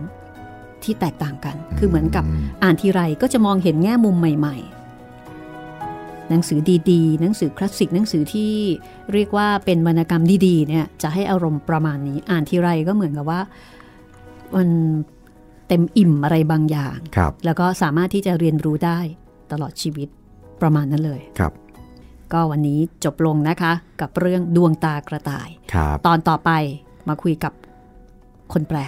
[0.83, 2.25] ที่แตกต่างกัน คือเหมือนกับ
[2.63, 6.61] อ่านทีไรก็จะมองเห็นแง่มุมใหม่ ๆ หนังสือ
[6.91, 8.53] ดีๆ หนังสือคลาสสิกหนังสือที่
[9.13, 13.41] เรียกว่าเป็นวรรณกรรมดีๆเนี่ยจะให้อารมณ์ประมาณนี้ อ่านทีไรก็เหมือนกับว่า
[14.57, 14.69] มัน
[15.69, 18.99] เต็มอิ่มอะไรบางอย่างครับแล้วก็สามารถที่จะเรียนรู้ได้
[19.53, 20.09] ตลอดชีวิต
[20.63, 21.53] ประมาณนั้นเลย ครับ
[22.35, 26.51] ก็วันนี้จบลงนะคะ กับเรื่องดวงตากระต่ายครับตอนต่อไป
[27.09, 27.53] มาคุยกับ
[28.53, 28.79] คนแปล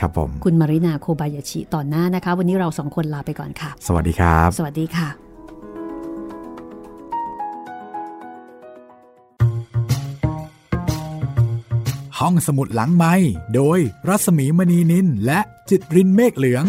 [0.00, 5.08] ครับผมคุณมารินาโคบายาชิตอนหน้านะคะ วันนี้เราสองคนลาไปก่อนค่ะ สวัสดีครับ สวัสดีค่ะ
[12.18, 13.14] ห้องสมุดหลังไม้
[13.54, 13.78] โดย
[14.08, 15.40] รัสมีมณีนินและ
[15.70, 16.64] จิตรินเมฆเหลือง